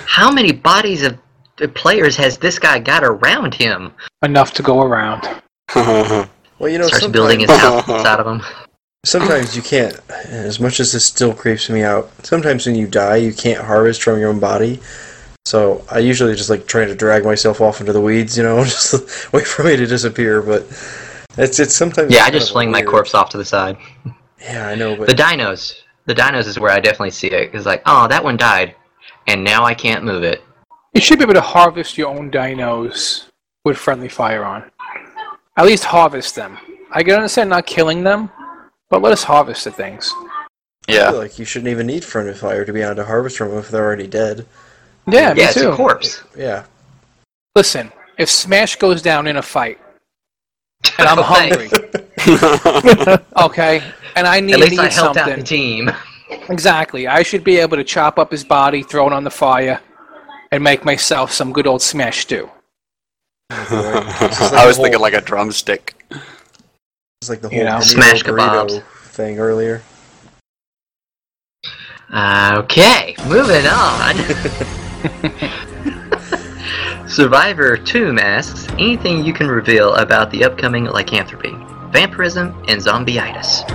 How 0.06 0.32
many 0.32 0.52
bodies 0.52 1.02
of 1.02 1.18
of 1.58 1.72
players 1.72 2.16
has 2.16 2.36
this 2.36 2.58
guy 2.58 2.78
got 2.78 3.02
around 3.02 3.54
him? 3.54 3.92
Enough 4.22 4.52
to 4.54 4.62
go 4.62 4.82
around. 4.82 5.26
Well, 6.58 6.70
you 6.70 6.78
know, 6.78 6.86
Starts 6.86 7.06
building 7.08 7.40
his 7.40 7.50
house 7.50 7.86
out 7.86 8.18
of 8.18 8.26
him. 8.26 8.42
Sometimes 9.06 9.54
you 9.56 9.62
can't, 9.62 9.98
as 10.26 10.58
much 10.58 10.80
as 10.80 10.92
this 10.92 11.06
still 11.06 11.32
creeps 11.32 11.70
me 11.70 11.82
out, 11.82 12.10
sometimes 12.24 12.66
when 12.66 12.74
you 12.74 12.86
die, 12.86 13.16
you 13.16 13.32
can't 13.32 13.64
harvest 13.64 14.02
from 14.02 14.18
your 14.18 14.30
own 14.30 14.40
body. 14.40 14.80
So 15.46 15.84
I 15.90 16.00
usually 16.00 16.34
just 16.34 16.50
like 16.50 16.66
trying 16.66 16.88
to 16.88 16.94
drag 16.94 17.24
myself 17.24 17.60
off 17.60 17.80
into 17.80 17.92
the 17.92 18.00
weeds, 18.00 18.36
you 18.36 18.42
know, 18.42 18.64
just 18.64 19.32
wait 19.32 19.46
for 19.46 19.62
me 19.62 19.76
to 19.76 19.86
disappear. 19.86 20.42
But 20.42 20.62
it's 21.38 21.60
it's 21.60 21.76
sometimes. 21.76 22.12
Yeah, 22.12 22.24
I 22.24 22.30
just 22.30 22.48
of 22.48 22.52
fling 22.54 22.70
my 22.70 22.82
corpse 22.82 23.14
off 23.14 23.30
to 23.30 23.38
the 23.38 23.44
side. 23.44 23.76
Yeah, 24.40 24.68
I 24.68 24.74
know, 24.74 24.96
but 24.96 25.06
The 25.06 25.14
dinos. 25.14 25.82
The 26.06 26.14
dinos 26.14 26.46
is 26.46 26.58
where 26.58 26.72
I 26.72 26.80
definitely 26.80 27.10
see 27.10 27.28
it. 27.28 27.54
It's 27.54 27.66
like, 27.66 27.82
oh, 27.86 28.06
that 28.08 28.22
one 28.22 28.36
died, 28.36 28.74
and 29.26 29.42
now 29.42 29.64
I 29.64 29.74
can't 29.74 30.04
move 30.04 30.24
it. 30.24 30.42
You 30.94 31.00
should 31.00 31.18
be 31.18 31.24
able 31.24 31.34
to 31.34 31.40
harvest 31.40 31.98
your 31.98 32.08
own 32.08 32.30
dinos 32.30 33.26
with 33.64 33.76
friendly 33.76 34.08
fire 34.08 34.44
on. 34.44 34.70
At 35.56 35.66
least 35.66 35.84
harvest 35.84 36.34
them. 36.34 36.58
I 36.92 37.02
can 37.02 37.14
understand 37.14 37.50
not 37.50 37.66
killing 37.66 38.04
them, 38.04 38.30
but 38.90 39.02
let 39.02 39.12
us 39.12 39.24
harvest 39.24 39.64
the 39.64 39.70
things. 39.70 40.12
I 40.88 40.92
yeah. 40.92 41.10
feel 41.10 41.18
like 41.18 41.38
you 41.38 41.44
shouldn't 41.44 41.70
even 41.70 41.86
need 41.86 42.04
friendly 42.04 42.34
fire 42.34 42.64
to 42.64 42.72
be 42.72 42.82
able 42.82 42.96
to 42.96 43.04
harvest 43.04 43.38
from 43.38 43.50
them 43.50 43.58
if 43.58 43.70
they're 43.70 43.84
already 43.84 44.06
dead. 44.06 44.46
Yeah, 45.06 45.34
me 45.34 45.40
yeah, 45.40 45.48
it's 45.48 45.54
too. 45.54 45.70
a 45.70 45.76
corpse. 45.76 46.22
Yeah. 46.36 46.64
Listen, 47.54 47.90
if 48.18 48.30
Smash 48.30 48.76
goes 48.76 49.02
down 49.02 49.26
in 49.26 49.36
a 49.36 49.42
fight, 49.42 49.78
and 50.98 51.08
I'm 51.08 51.18
hungry, 51.22 51.68
okay, 53.36 53.82
and 54.14 54.26
I 54.26 54.40
need 54.40 54.54
At 54.54 54.58
to 54.58 54.64
least 54.66 54.80
I 54.80 54.86
eat 54.86 54.92
helped 54.92 55.16
out 55.16 55.36
the 55.36 55.42
team. 55.42 55.90
exactly, 56.48 57.06
I 57.08 57.22
should 57.22 57.44
be 57.44 57.56
able 57.56 57.76
to 57.76 57.84
chop 57.84 58.18
up 58.18 58.30
his 58.30 58.44
body, 58.44 58.82
throw 58.82 59.06
it 59.06 59.12
on 59.12 59.24
the 59.24 59.30
fire, 59.30 59.80
and 60.52 60.62
make 60.62 60.84
myself 60.84 61.32
some 61.32 61.52
good 61.52 61.66
old 61.66 61.82
Smash 61.82 62.20
stew. 62.20 62.50
I 63.50 64.64
was 64.66 64.76
thinking 64.76 65.00
like 65.00 65.14
a 65.14 65.20
drumstick. 65.20 65.94
It's 67.22 67.30
like 67.30 67.40
the 67.40 67.48
whole 67.48 67.58
You 67.58 67.64
know? 67.64 67.76
burrito 67.76 67.82
Smash 67.84 68.22
burrito 68.22 68.68
kebabs. 68.68 68.82
thing 69.12 69.38
earlier. 69.38 69.82
Uh, 72.12 72.56
okay, 72.58 73.16
moving 73.26 73.66
on. 73.66 74.14
Survivor 77.08 77.76
Tomb 77.78 78.18
asks 78.18 78.66
anything 78.72 79.24
you 79.24 79.32
can 79.32 79.48
reveal 79.48 79.94
about 79.94 80.30
the 80.30 80.44
upcoming 80.44 80.84
lycanthropy, 80.84 81.52
vampirism, 81.90 82.48
and 82.68 82.80
zombieitis 82.80 83.66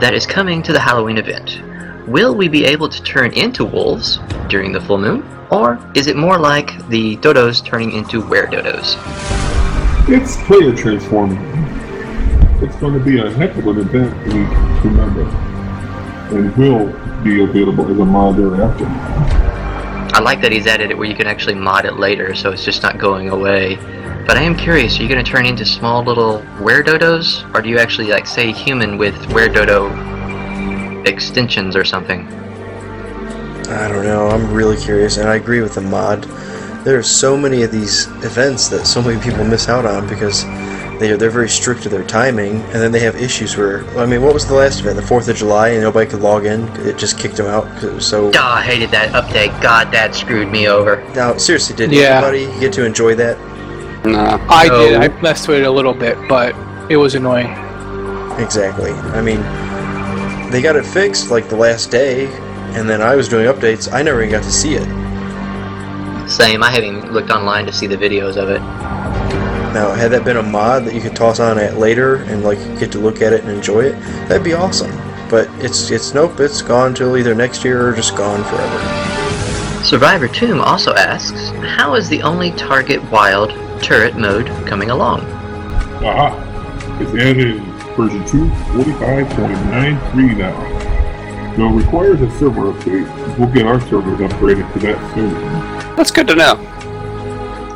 that 0.00 0.14
is 0.14 0.24
coming 0.24 0.62
to 0.62 0.72
the 0.72 0.78
Halloween 0.80 1.18
event. 1.18 1.60
Will 2.06 2.34
we 2.34 2.48
be 2.48 2.64
able 2.64 2.88
to 2.88 3.02
turn 3.02 3.32
into 3.32 3.64
wolves 3.64 4.18
during 4.48 4.70
the 4.72 4.80
full 4.80 4.98
moon, 4.98 5.22
or 5.50 5.78
is 5.96 6.06
it 6.06 6.16
more 6.16 6.38
like 6.38 6.86
the 6.88 7.16
dodos 7.16 7.62
turning 7.64 7.92
into 7.92 8.20
were-dodos? 8.26 8.96
It's 10.08 10.36
player 10.46 10.74
transforming. 10.74 11.38
It's 12.60 12.76
going 12.76 12.94
to 12.94 13.00
be 13.00 13.18
a 13.18 13.30
heck 13.30 13.56
of 13.56 13.66
an 13.68 13.78
event 13.78 14.12
we 14.26 14.40
remember. 14.88 15.22
And 16.36 16.56
will 16.56 16.92
be 17.22 17.42
available 17.42 17.90
as 17.90 17.98
a 17.98 18.04
mod 18.04 18.36
thereafter. 18.36 18.86
I 20.14 20.20
like 20.20 20.40
that 20.42 20.50
he's 20.50 20.66
added 20.66 20.90
it 20.90 20.98
where 20.98 21.08
you 21.08 21.14
can 21.14 21.26
actually 21.28 21.54
mod 21.54 21.84
it 21.84 21.98
later, 21.98 22.34
so 22.34 22.50
it's 22.50 22.64
just 22.64 22.82
not 22.82 22.98
going 22.98 23.28
away 23.30 23.76
But 24.28 24.36
I 24.36 24.42
am 24.42 24.54
curious, 24.54 24.98
are 24.98 25.02
you 25.02 25.08
going 25.08 25.24
to 25.24 25.30
turn 25.30 25.46
into 25.46 25.64
small 25.64 26.04
little 26.04 26.44
were-dodos? 26.60 27.50
Or 27.54 27.62
do 27.62 27.70
you 27.70 27.78
actually, 27.78 28.08
like, 28.08 28.26
say 28.26 28.52
human 28.52 28.98
with 28.98 29.16
were-dodo 29.32 29.88
extensions 31.04 31.74
or 31.74 31.82
something? 31.82 32.28
I 33.68 33.88
don't 33.88 34.04
know. 34.04 34.28
I'm 34.28 34.52
really 34.52 34.76
curious, 34.76 35.16
and 35.16 35.30
I 35.30 35.36
agree 35.36 35.62
with 35.62 35.74
the 35.74 35.80
mod. 35.80 36.24
There 36.84 36.98
are 36.98 37.02
so 37.02 37.38
many 37.38 37.62
of 37.62 37.72
these 37.72 38.06
events 38.22 38.68
that 38.68 38.86
so 38.86 39.00
many 39.00 39.18
people 39.18 39.44
miss 39.44 39.70
out 39.70 39.86
on 39.86 40.06
because 40.06 40.44
they 40.98 41.14
they're 41.16 41.30
very 41.30 41.48
strict 41.48 41.82
to 41.84 41.88
their 41.88 42.04
timing, 42.04 42.56
and 42.62 42.74
then 42.74 42.92
they 42.92 43.00
have 43.00 43.16
issues 43.16 43.56
where 43.56 43.84
I 43.98 44.06
mean, 44.06 44.22
what 44.22 44.34
was 44.34 44.46
the 44.46 44.54
last 44.54 44.80
event? 44.80 44.96
The 44.96 45.02
Fourth 45.02 45.28
of 45.28 45.36
July, 45.36 45.70
and 45.70 45.82
nobody 45.82 46.10
could 46.10 46.20
log 46.20 46.44
in. 46.44 46.68
It 46.86 46.98
just 46.98 47.18
kicked 47.18 47.36
them 47.36 47.46
out 47.46 47.64
because 47.66 47.84
it 47.84 47.92
was 47.94 48.06
so. 48.06 48.30
Ah, 48.34 48.58
I 48.58 48.62
hated 48.62 48.90
that 48.90 49.10
update. 49.12 49.60
God, 49.62 49.92
that 49.92 50.14
screwed 50.14 50.48
me 50.50 50.68
over. 50.68 51.02
Now, 51.14 51.36
seriously, 51.36 51.76
did 51.76 51.92
Yeah. 51.92 52.18
anybody 52.28 52.60
get 52.60 52.72
to 52.74 52.84
enjoy 52.84 53.14
that? 53.16 53.38
Nah. 54.04 54.38
I 54.48 54.68
No. 54.68 54.88
did. 54.88 55.00
I 55.00 55.08
messed 55.22 55.48
with 55.48 55.58
it 55.60 55.66
a 55.66 55.70
little 55.70 55.94
bit, 55.94 56.16
but 56.28 56.54
it 56.88 56.96
was 56.96 57.14
annoying. 57.14 57.50
Exactly. 58.38 58.92
I 58.92 59.20
mean, 59.20 59.40
they 60.50 60.62
got 60.62 60.76
it 60.76 60.86
fixed 60.86 61.30
like 61.30 61.48
the 61.48 61.56
last 61.56 61.90
day, 61.90 62.26
and 62.74 62.88
then 62.88 63.02
I 63.02 63.14
was 63.16 63.28
doing 63.28 63.46
updates. 63.46 63.92
I 63.92 64.02
never 64.02 64.20
even 64.22 64.32
got 64.32 64.44
to 64.44 64.52
see 64.52 64.74
it. 64.74 64.86
Same. 66.28 66.62
I 66.62 66.70
haven't 66.70 66.96
even 66.96 67.12
looked 67.12 67.30
online 67.30 67.66
to 67.66 67.72
see 67.72 67.86
the 67.86 67.96
videos 67.96 68.36
of 68.36 68.50
it. 68.50 68.60
Now, 69.74 69.92
had 69.92 70.10
that 70.12 70.24
been 70.24 70.38
a 70.38 70.42
mod 70.42 70.86
that 70.86 70.94
you 70.94 71.00
could 71.00 71.14
toss 71.14 71.40
on 71.40 71.58
at 71.58 71.78
later 71.78 72.16
and 72.24 72.42
like 72.42 72.58
get 72.78 72.90
to 72.92 72.98
look 72.98 73.20
at 73.20 73.32
it 73.32 73.42
and 73.42 73.50
enjoy 73.50 73.84
it, 73.84 73.92
that'd 74.28 74.42
be 74.42 74.54
awesome. 74.54 74.90
But 75.28 75.48
it's 75.62 75.90
it's 75.90 76.14
nope, 76.14 76.40
it's 76.40 76.62
gone 76.62 76.94
till 76.94 77.16
either 77.16 77.34
next 77.34 77.64
year 77.64 77.88
or 77.88 77.94
just 77.94 78.16
gone 78.16 78.42
forever. 78.44 79.84
Survivor 79.84 80.26
Tomb 80.26 80.60
also 80.60 80.94
asks, 80.94 81.50
how 81.76 81.94
is 81.94 82.08
the 82.08 82.22
only 82.22 82.50
target 82.52 83.02
wild 83.10 83.50
turret 83.82 84.16
mode 84.16 84.46
coming 84.66 84.90
along? 84.90 85.20
Aha! 86.02 86.34
It's 87.00 87.12
added 87.12 87.56
in 87.56 87.64
version 87.94 88.22
2.45.93 88.24 90.36
now. 90.36 91.56
Though 91.56 91.68
it 91.68 91.82
requires 91.82 92.20
a 92.20 92.28
server 92.38 92.72
update, 92.72 93.06
we'll 93.38 93.52
get 93.52 93.66
our 93.66 93.80
servers 93.82 94.18
upgraded 94.18 94.72
to 94.72 94.78
that 94.80 94.98
soon. 95.14 95.32
That's 95.96 96.10
good 96.10 96.26
to 96.28 96.34
know. 96.34 96.56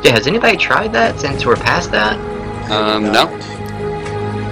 Yeah, 0.03 0.11
has 0.11 0.27
anybody 0.27 0.57
tried 0.57 0.91
that 0.93 1.19
since 1.19 1.45
we're 1.45 1.55
past 1.55 1.91
that? 1.91 2.19
Um, 2.69 3.03
no. 3.11 3.27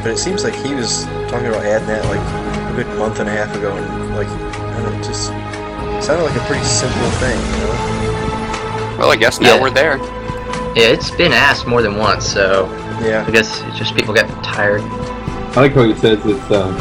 But 0.01 0.11
it 0.11 0.17
seems 0.17 0.43
like 0.43 0.55
he 0.55 0.73
was 0.73 1.03
talking 1.29 1.47
about 1.47 1.65
adding 1.65 1.87
that 1.87 2.05
like 2.05 2.19
a 2.19 2.75
good 2.75 2.97
month 2.97 3.19
and 3.19 3.27
a 3.29 3.31
half 3.31 3.53
ago, 3.55 3.75
and 3.75 4.15
like 4.15 4.27
I 4.27 4.81
don't 4.81 4.93
know, 4.93 4.99
it 4.99 5.03
just 5.03 5.27
sounded 6.05 6.23
like 6.23 6.35
a 6.35 6.45
pretty 6.45 6.63
simple 6.63 7.09
thing, 7.19 7.37
you 7.37 7.57
know? 7.67 8.97
Well, 8.99 9.11
I 9.11 9.15
guess 9.17 9.39
now 9.39 9.55
Yeah. 9.55 9.61
we're 9.61 9.69
there. 9.71 9.97
Yeah, 10.73 10.87
it's 10.95 11.11
been 11.11 11.33
asked 11.33 11.67
more 11.67 11.81
than 11.81 11.97
once, 11.97 12.25
so 12.25 12.65
Yeah. 13.03 13.25
I 13.27 13.31
guess 13.31 13.61
it's 13.67 13.77
just 13.77 13.93
people 13.95 14.13
got 14.13 14.27
tired. 14.43 14.81
I 14.81 15.61
like 15.61 15.73
how 15.73 15.83
he 15.83 15.93
says 15.95 16.19
it's 16.25 16.51
um, 16.51 16.75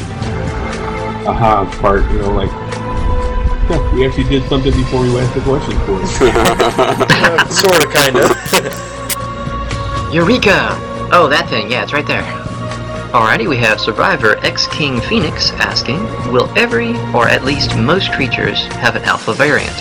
aha 1.27 1.65
part, 1.81 2.09
you 2.13 2.19
know, 2.19 2.31
like 2.33 2.51
yeah, 3.71 3.95
we 3.95 4.07
actually 4.07 4.25
did 4.25 4.43
something 4.49 4.73
before 4.73 5.03
we 5.03 5.17
asked 5.19 5.35
the 5.35 5.41
question 5.43 5.79
for 5.87 6.01
it. 6.03 6.09
Yeah, 6.35 7.47
sort 7.49 7.85
of, 7.85 7.93
kind 7.93 8.17
of. 8.17 8.31
Eureka! 10.15 10.77
Oh, 11.13 11.29
that 11.31 11.49
thing. 11.49 11.71
Yeah, 11.71 11.85
it's 11.85 11.93
right 11.93 12.07
there. 12.07 12.23
Alrighty, 13.13 13.49
we 13.49 13.57
have 13.57 13.81
Survivor 13.81 14.37
X 14.39 14.67
King 14.69 15.01
Phoenix 15.01 15.51
asking, 15.53 16.03
will 16.33 16.49
every, 16.57 16.97
or 17.13 17.29
at 17.29 17.45
least 17.45 17.77
most 17.77 18.13
creatures, 18.13 18.67
have 18.75 18.97
an 18.97 19.03
alpha 19.03 19.33
variant? 19.33 19.75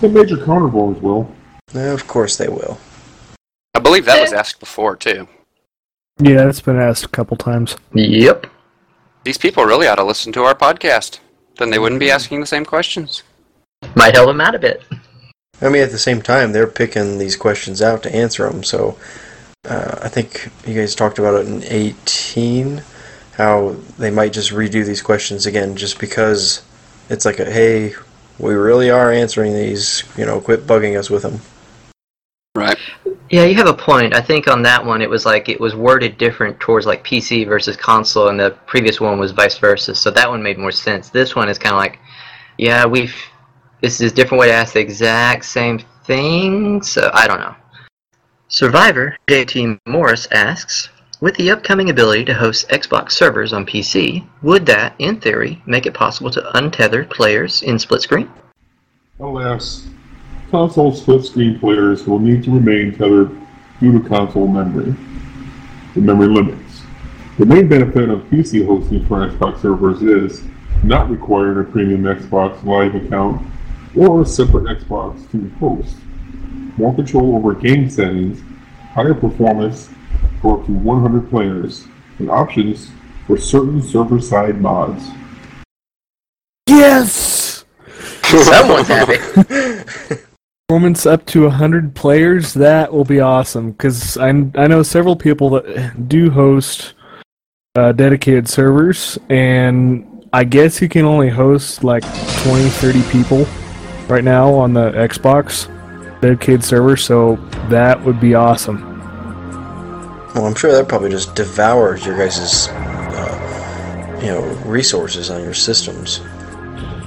The 0.00 0.08
major 0.08 0.36
carnivores 0.36 1.00
will. 1.02 1.30
Yeah, 1.74 1.92
of 1.92 2.06
course 2.06 2.36
they 2.36 2.48
will. 2.48 2.78
I 3.74 3.80
believe 3.80 4.04
that 4.04 4.20
was 4.20 4.32
uh, 4.32 4.36
asked 4.36 4.60
before 4.60 4.96
too. 4.96 5.28
Yeah, 6.18 6.48
it's 6.48 6.60
been 6.60 6.78
asked 6.78 7.04
a 7.04 7.08
couple 7.08 7.36
times. 7.36 7.76
Yep. 7.94 8.46
These 9.24 9.38
people 9.38 9.64
really 9.64 9.86
ought 9.86 9.96
to 9.96 10.04
listen 10.04 10.32
to 10.32 10.42
our 10.42 10.54
podcast. 10.54 11.20
Then 11.58 11.70
they 11.70 11.78
wouldn't 11.78 12.00
be 12.00 12.10
asking 12.10 12.40
the 12.40 12.46
same 12.46 12.64
questions. 12.64 13.22
Might 13.94 14.14
help 14.14 14.28
them 14.28 14.40
out 14.40 14.54
a 14.54 14.58
bit. 14.58 14.82
I 15.60 15.68
mean, 15.68 15.82
at 15.82 15.92
the 15.92 15.98
same 15.98 16.20
time, 16.22 16.52
they're 16.52 16.66
picking 16.66 17.18
these 17.18 17.36
questions 17.36 17.80
out 17.80 18.02
to 18.02 18.14
answer 18.14 18.48
them. 18.50 18.64
So 18.64 18.98
uh, 19.68 19.98
I 20.02 20.08
think 20.08 20.50
you 20.66 20.74
guys 20.74 20.94
talked 20.94 21.20
about 21.20 21.34
it 21.34 21.46
in 21.46 21.62
18, 21.62 22.82
how 23.34 23.76
they 23.96 24.10
might 24.10 24.32
just 24.32 24.50
redo 24.50 24.84
these 24.84 25.02
questions 25.02 25.46
again 25.46 25.76
just 25.76 26.00
because 26.00 26.62
it's 27.08 27.24
like 27.24 27.38
a 27.38 27.44
hey, 27.44 27.94
we 28.38 28.54
really 28.54 28.90
are 28.90 29.12
answering 29.12 29.54
these. 29.54 30.02
You 30.16 30.26
know, 30.26 30.40
quit 30.40 30.66
bugging 30.66 30.98
us 30.98 31.10
with 31.10 31.22
them. 31.22 31.40
Right. 32.56 32.78
Yeah, 33.32 33.44
you 33.44 33.54
have 33.54 33.66
a 33.66 33.72
point. 33.72 34.14
I 34.14 34.20
think 34.20 34.46
on 34.46 34.60
that 34.64 34.84
one, 34.84 35.00
it 35.00 35.08
was 35.08 35.24
like 35.24 35.48
it 35.48 35.58
was 35.58 35.74
worded 35.74 36.18
different 36.18 36.60
towards 36.60 36.84
like 36.84 37.02
PC 37.02 37.46
versus 37.46 37.78
console, 37.78 38.28
and 38.28 38.38
the 38.38 38.50
previous 38.66 39.00
one 39.00 39.18
was 39.18 39.32
vice 39.32 39.56
versa. 39.56 39.94
So 39.94 40.10
that 40.10 40.28
one 40.28 40.42
made 40.42 40.58
more 40.58 40.70
sense. 40.70 41.08
This 41.08 41.34
one 41.34 41.48
is 41.48 41.58
kind 41.58 41.74
of 41.74 41.78
like, 41.78 41.98
yeah, 42.58 42.84
we've 42.84 43.16
this 43.80 44.02
is 44.02 44.12
a 44.12 44.14
different 44.14 44.38
way 44.38 44.48
to 44.48 44.52
ask 44.52 44.74
the 44.74 44.80
exact 44.80 45.46
same 45.46 45.80
thing. 46.04 46.82
So 46.82 47.10
I 47.14 47.26
don't 47.26 47.40
know. 47.40 47.56
Survivor 48.48 49.16
JT 49.28 49.78
Morris 49.86 50.28
asks, 50.30 50.90
with 51.22 51.34
the 51.36 51.52
upcoming 51.52 51.88
ability 51.88 52.26
to 52.26 52.34
host 52.34 52.68
Xbox 52.68 53.12
servers 53.12 53.54
on 53.54 53.64
PC, 53.64 54.26
would 54.42 54.66
that, 54.66 54.94
in 54.98 55.18
theory, 55.18 55.62
make 55.64 55.86
it 55.86 55.94
possible 55.94 56.30
to 56.32 56.50
untether 56.54 57.08
players 57.08 57.62
in 57.62 57.78
split 57.78 58.02
screen? 58.02 58.30
Oh, 59.18 59.30
Alas, 59.38 59.86
console 60.52 60.92
split 60.92 61.24
screen 61.24 61.58
players 61.58 62.06
will 62.06 62.18
need 62.18 62.44
to 62.44 62.50
remain 62.50 62.92
tethered 62.92 63.34
due 63.80 63.98
to 63.98 64.06
console 64.06 64.46
memory. 64.46 64.94
The 65.94 66.02
memory 66.02 66.28
limits. 66.28 66.82
The 67.38 67.46
main 67.46 67.68
benefit 67.68 68.10
of 68.10 68.20
PC 68.24 68.66
hosting 68.66 69.06
for 69.06 69.26
Xbox 69.26 69.62
servers 69.62 70.02
is 70.02 70.44
not 70.84 71.08
requiring 71.08 71.58
a 71.58 71.64
premium 71.64 72.02
Xbox 72.02 72.62
Live 72.64 72.94
account 72.94 73.46
or 73.96 74.20
a 74.20 74.26
separate 74.26 74.78
Xbox 74.78 75.30
to 75.30 75.48
host. 75.58 75.96
More 76.76 76.94
control 76.94 77.34
over 77.34 77.54
game 77.54 77.88
settings, 77.88 78.42
higher 78.92 79.14
performance 79.14 79.88
for 80.42 80.60
up 80.60 80.66
to 80.66 80.72
100 80.72 81.30
players, 81.30 81.86
and 82.18 82.30
options 82.30 82.90
for 83.26 83.38
certain 83.38 83.80
server-side 83.80 84.60
mods. 84.60 85.08
Yes! 86.66 87.64
Someone's 88.22 88.88
happy. 88.88 90.22
Performance 90.72 91.04
up 91.04 91.26
to 91.26 91.42
100 91.42 91.94
players, 91.94 92.54
that 92.54 92.90
will 92.90 93.04
be 93.04 93.20
awesome. 93.20 93.72
Because 93.72 94.16
I, 94.16 94.28
I 94.28 94.66
know 94.68 94.82
several 94.82 95.14
people 95.14 95.50
that 95.50 96.08
do 96.08 96.30
host 96.30 96.94
uh, 97.76 97.92
dedicated 97.92 98.48
servers, 98.48 99.18
and 99.28 100.26
I 100.32 100.44
guess 100.44 100.80
you 100.80 100.88
can 100.88 101.04
only 101.04 101.28
host 101.28 101.84
like 101.84 102.02
20, 102.44 102.70
30 102.70 103.02
people 103.12 103.46
right 104.08 104.24
now 104.24 104.50
on 104.50 104.72
the 104.72 104.92
Xbox 104.92 105.68
dedicated 106.22 106.64
server, 106.64 106.96
so 106.96 107.36
that 107.68 108.02
would 108.02 108.18
be 108.18 108.34
awesome. 108.34 108.80
Well, 110.34 110.46
I'm 110.46 110.54
sure 110.54 110.72
that 110.72 110.88
probably 110.88 111.10
just 111.10 111.34
devours 111.34 112.06
your 112.06 112.16
guys' 112.16 112.68
uh, 112.68 114.18
you 114.22 114.28
know 114.28 114.40
resources 114.64 115.28
on 115.28 115.42
your 115.42 115.52
systems. 115.52 116.22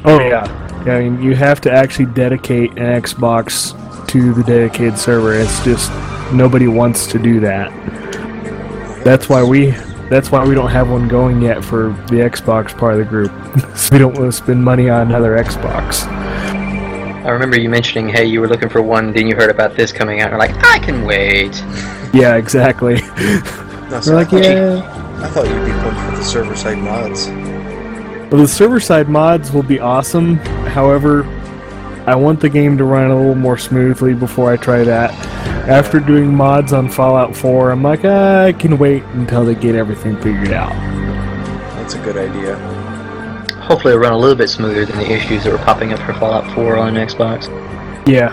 Oh, 0.06 0.20
yeah. 0.20 0.65
Yeah. 0.86 0.96
I 0.98 1.10
mean, 1.10 1.22
you 1.22 1.36
have 1.36 1.62
to 1.62 1.72
actually 1.72 2.06
dedicate 2.08 2.72
an 2.72 3.02
Xbox 3.02 3.74
to 4.10 4.34
the 4.34 4.44
dedicated 4.44 4.98
server. 4.98 5.34
It's 5.34 5.64
just 5.64 5.92
nobody 6.34 6.68
wants 6.68 7.08
to 7.08 7.20
do 7.20 7.40
that. 7.42 7.72
That's 9.04 9.30
why 9.30 9.44
we 9.44 9.72
that's 10.10 10.32
why 10.32 10.46
we 10.46 10.54
don't 10.56 10.70
have 10.70 10.90
one 10.90 11.08
going 11.08 11.42
yet 11.42 11.64
for 11.64 11.90
the 12.10 12.18
Xbox 12.18 12.78
part 12.78 12.94
of 12.94 13.00
the 13.00 13.06
group. 13.06 13.32
so 13.76 13.90
we 13.92 13.98
don't 14.00 14.14
want 14.18 14.32
to 14.32 14.38
spend 14.38 14.64
money 14.64 14.90
on 14.90 15.08
another 15.08 15.36
Xbox. 15.38 16.04
I 17.26 17.30
remember 17.30 17.60
you 17.60 17.70
mentioning, 17.70 18.08
hey, 18.08 18.26
you 18.26 18.40
were 18.40 18.48
looking 18.48 18.70
for 18.70 18.84
one, 18.84 19.12
then 19.12 19.28
you 19.28 19.36
heard 19.36 19.50
about 19.50 19.76
this 19.76 19.92
coming 19.92 20.22
out, 20.22 20.32
and 20.32 20.40
you're 20.40 20.54
like, 20.54 20.64
I 20.64 20.78
can 20.80 21.06
wait. 21.06 21.64
Yeah, 22.14 22.36
exactly. 22.38 23.02
No, 23.02 24.00
so 24.00 24.14
We're 24.14 24.20
I 24.20 24.22
like, 24.22 24.30
thought 24.30 24.36
you- 24.38 24.42
yeah. 24.44 25.22
I 25.22 25.28
thought 25.28 25.48
you'd 25.50 25.66
be 25.66 25.72
pumped 25.72 26.00
for 26.00 26.16
the 26.16 26.24
server 26.24 26.56
side 26.56 26.78
mods. 26.78 27.28
Well, 28.32 28.42
the 28.42 28.48
server 28.48 28.80
side 28.80 29.08
mods 29.08 29.52
will 29.52 29.64
be 29.64 29.80
awesome. 29.80 30.38
However, 30.76 31.24
I 32.08 32.16
want 32.16 32.40
the 32.40 32.50
game 32.50 32.78
to 32.78 32.84
run 32.84 33.10
a 33.10 33.16
little 33.18 33.36
more 33.36 33.58
smoothly 33.58 34.14
before 34.14 34.52
I 34.52 34.58
try 34.58 34.84
that. 34.84 35.12
After 35.68 36.00
doing 36.00 36.34
mods 36.36 36.74
on 36.74 36.90
Fallout 36.90 37.36
4, 37.36 37.72
I'm 37.72 37.82
like, 37.82 38.02
"Ah, 38.04 38.44
I 38.44 38.52
can 38.54 38.78
wait 38.78 39.04
until 39.14 39.44
they 39.46 39.56
get 39.56 39.76
everything 39.76 40.16
figured 40.18 40.52
out. 40.54 40.74
That's 41.76 41.96
a 41.96 42.00
good 42.00 42.18
idea. 42.18 42.56
Hopefully 43.62 43.94
it'll 43.94 44.04
run 44.04 44.14
a 44.14 44.18
little 44.18 44.36
bit 44.36 44.50
smoother 44.50 44.86
than 44.86 44.98
the 44.98 45.12
issues 45.12 45.44
that 45.44 45.52
were 45.52 45.58
popping 45.60 45.94
up 45.94 46.00
for 46.00 46.14
Fallout 46.14 46.46
4 46.54 46.78
on 46.78 46.94
Xbox. 46.94 47.48
Yeah. 48.08 48.32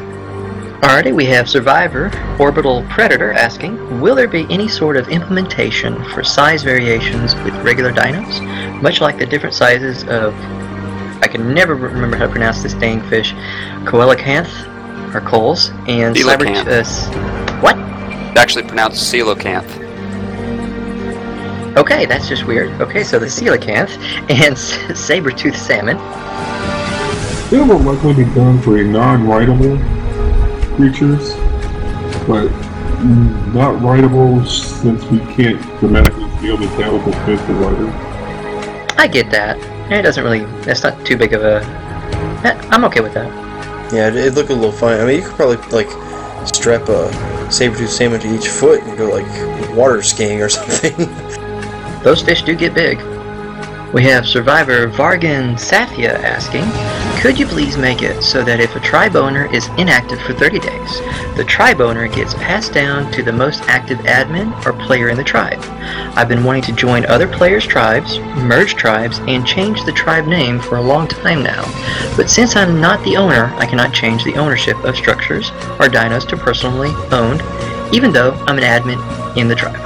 Alrighty, 0.83 1.15
we 1.15 1.25
have 1.27 1.49
Survivor 1.49 2.11
Orbital 2.41 2.85
Predator 2.91 3.33
asking, 3.33 4.01
will 4.01 4.17
there 4.17 4.27
be 4.27 4.47
any 4.51 4.67
sort 4.67 4.97
of 4.97 5.09
implementation 5.09 6.03
for 6.07 6.25
size 6.25 6.65
variations 6.65 7.37
with 7.37 7.55
regular 7.63 7.93
dinos? 7.93 8.83
Much 8.83 9.01
like 9.01 9.17
the 9.17 9.25
different 9.27 9.55
sizes 9.55 10.03
of, 10.09 10.35
I 11.23 11.29
can 11.29 11.55
never 11.55 11.77
remember 11.77 12.17
how 12.17 12.27
to 12.27 12.31
pronounce 12.33 12.63
this 12.65 12.75
dang 12.75 13.01
fish, 13.09 13.33
Coelacanth? 13.85 14.69
or 15.15 15.21
Coles, 15.21 15.69
and 15.87 16.17
Cyber. 16.17 16.47
Coelacanth. 16.47 16.67
Uh, 16.67 16.71
s- 16.71 17.63
what? 17.63 17.77
Actually 18.37 18.65
pronounced 18.67 19.13
coelacanth. 19.13 19.69
Okay, 21.77 22.07
that's 22.07 22.29
just 22.29 22.45
weird. 22.47 22.71
Okay, 22.81 23.05
so 23.05 23.19
the 23.19 23.27
coelacanth 23.27 23.91
and 24.31 24.55
s- 24.55 24.99
saber-toothed 24.99 25.57
salmon. 25.59 25.97
It 27.53 27.59
will 27.69 27.79
likely 27.79 28.15
be 28.25 28.35
done 28.35 28.61
for 28.63 28.79
a 28.79 28.85
non-rideable 28.85 29.77
creatures, 30.83 31.35
but 32.27 32.51
not 33.55 33.81
rideable 33.81 34.45
since 34.45 35.05
we 35.05 35.19
can't 35.33 35.61
dramatically 35.79 36.29
scale 36.39 36.57
this 36.57 36.77
down 36.77 36.93
with 36.95 37.15
a 37.15 37.25
fifth 37.25 37.49
writer. 37.51 37.89
I 38.99 39.07
get 39.07 39.31
that. 39.31 39.59
It 39.93 40.03
doesn't 40.03 40.25
really. 40.25 40.45
That's 40.63 40.83
not 40.83 41.07
too 41.07 41.17
big 41.17 41.35
of 41.35 41.43
a. 41.43 41.63
eh, 42.45 42.69
I'm 42.73 42.85
okay 42.87 43.01
with 43.01 43.15
that. 43.15 43.31
Yeah, 43.93 44.09
it, 44.09 44.17
it'd 44.17 44.35
look 44.35 44.51
a 44.51 44.55
little 44.55 44.73
funny. 44.73 45.01
I 45.01 45.07
mean, 45.07 45.17
you 45.21 45.29
could 45.29 45.37
probably 45.37 45.57
like 45.71 45.89
strap 46.49 46.89
a 46.89 47.53
saber-tooth 47.53 47.89
salmon 47.89 48.19
to 48.21 48.35
each 48.35 48.49
foot 48.49 48.83
and 48.83 48.99
go 48.99 49.09
like 49.09 49.77
water 49.77 50.03
skiing 50.03 50.43
or 50.43 50.49
something. 50.59 50.97
Those 52.03 52.23
fish 52.23 52.43
do 52.43 52.57
get 52.57 52.75
big. 52.75 52.99
We 53.95 54.03
have 54.05 54.27
survivor 54.27 54.89
Vargan 54.89 55.55
Safia 55.55 56.15
asking, 56.25 56.65
could 57.23 57.39
you 57.39 57.47
please 57.47 57.79
make 57.79 58.03
it 58.03 58.21
so 58.21 58.43
that 58.43 58.59
if 58.59 58.75
a 58.75 58.81
tribe 58.81 59.15
owner 59.15 59.47
is 59.55 59.69
inactive 59.79 60.21
for 60.23 60.33
30 60.33 60.59
days, 60.59 61.01
the 61.37 61.45
tribe 61.47 61.81
owner 61.81 62.09
gets 62.09 62.35
passed 62.35 62.75
down 62.75 63.13
to 63.13 63.23
the 63.23 63.33
most 63.33 63.63
active 63.69 63.99
admin 64.01 64.53
or 64.67 64.73
player 64.73 65.09
in 65.09 65.17
the 65.17 65.23
tribe? 65.23 65.61
I've 66.17 66.29
been 66.29 66.43
wanting 66.43 66.65
to 66.65 66.73
join 66.73 67.07
other 67.07 67.29
players' 67.29 67.65
tribes, 67.65 68.19
merge 68.19 68.75
tribes, 68.75 69.21
and 69.29 69.47
change 69.47 69.85
the 69.85 69.93
tribe 69.93 70.27
name 70.27 70.59
for 70.59 70.79
a 70.79 70.83
long 70.83 71.07
time 71.07 71.45
now. 71.45 71.63
But 72.17 72.29
since 72.29 72.57
I'm 72.57 72.81
not 72.81 73.05
the 73.05 73.17
owner, 73.17 73.55
I 73.55 73.67
cannot 73.67 73.95
change 73.95 74.25
the 74.25 74.35
ownership 74.35 74.77
of 74.83 74.97
structures 74.97 75.51
or 75.79 75.87
dinos 75.87 76.27
to 76.27 76.37
personally 76.37 76.91
owned, 77.13 77.41
even 77.95 78.11
though 78.11 78.33
I'm 78.49 78.59
an 78.59 78.65
admin 78.65 79.37
in 79.37 79.47
the 79.47 79.55
tribe. 79.55 79.79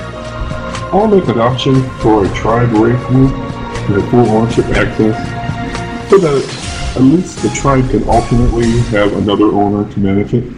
I'll 0.90 1.06
make 1.06 1.28
an 1.28 1.38
option 1.38 1.82
for 1.98 2.24
a 2.24 2.34
tribe 2.34 2.72
raid 2.72 2.98
group 3.08 3.32
with 3.90 4.10
full 4.10 4.26
ownership 4.30 4.64
access, 4.68 6.08
so 6.08 6.16
that 6.16 6.65
at 6.96 7.02
least 7.02 7.42
the 7.42 7.50
tribe 7.50 7.90
can 7.90 8.08
ultimately 8.08 8.70
have 8.88 9.12
another 9.12 9.52
owner 9.52 9.90
to 9.92 10.00
manage 10.00 10.32
it. 10.32 10.50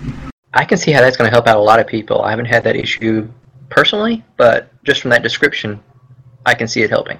I 0.54 0.64
can 0.64 0.78
see 0.78 0.92
how 0.92 1.00
that's 1.00 1.16
going 1.16 1.28
to 1.28 1.34
help 1.34 1.48
out 1.48 1.56
a 1.56 1.60
lot 1.60 1.80
of 1.80 1.88
people. 1.88 2.22
I 2.22 2.30
haven't 2.30 2.46
had 2.46 2.62
that 2.62 2.76
issue 2.76 3.28
personally, 3.70 4.24
but 4.36 4.70
just 4.84 5.02
from 5.02 5.10
that 5.10 5.24
description, 5.24 5.82
I 6.46 6.54
can 6.54 6.68
see 6.68 6.82
it 6.82 6.90
helping. 6.90 7.18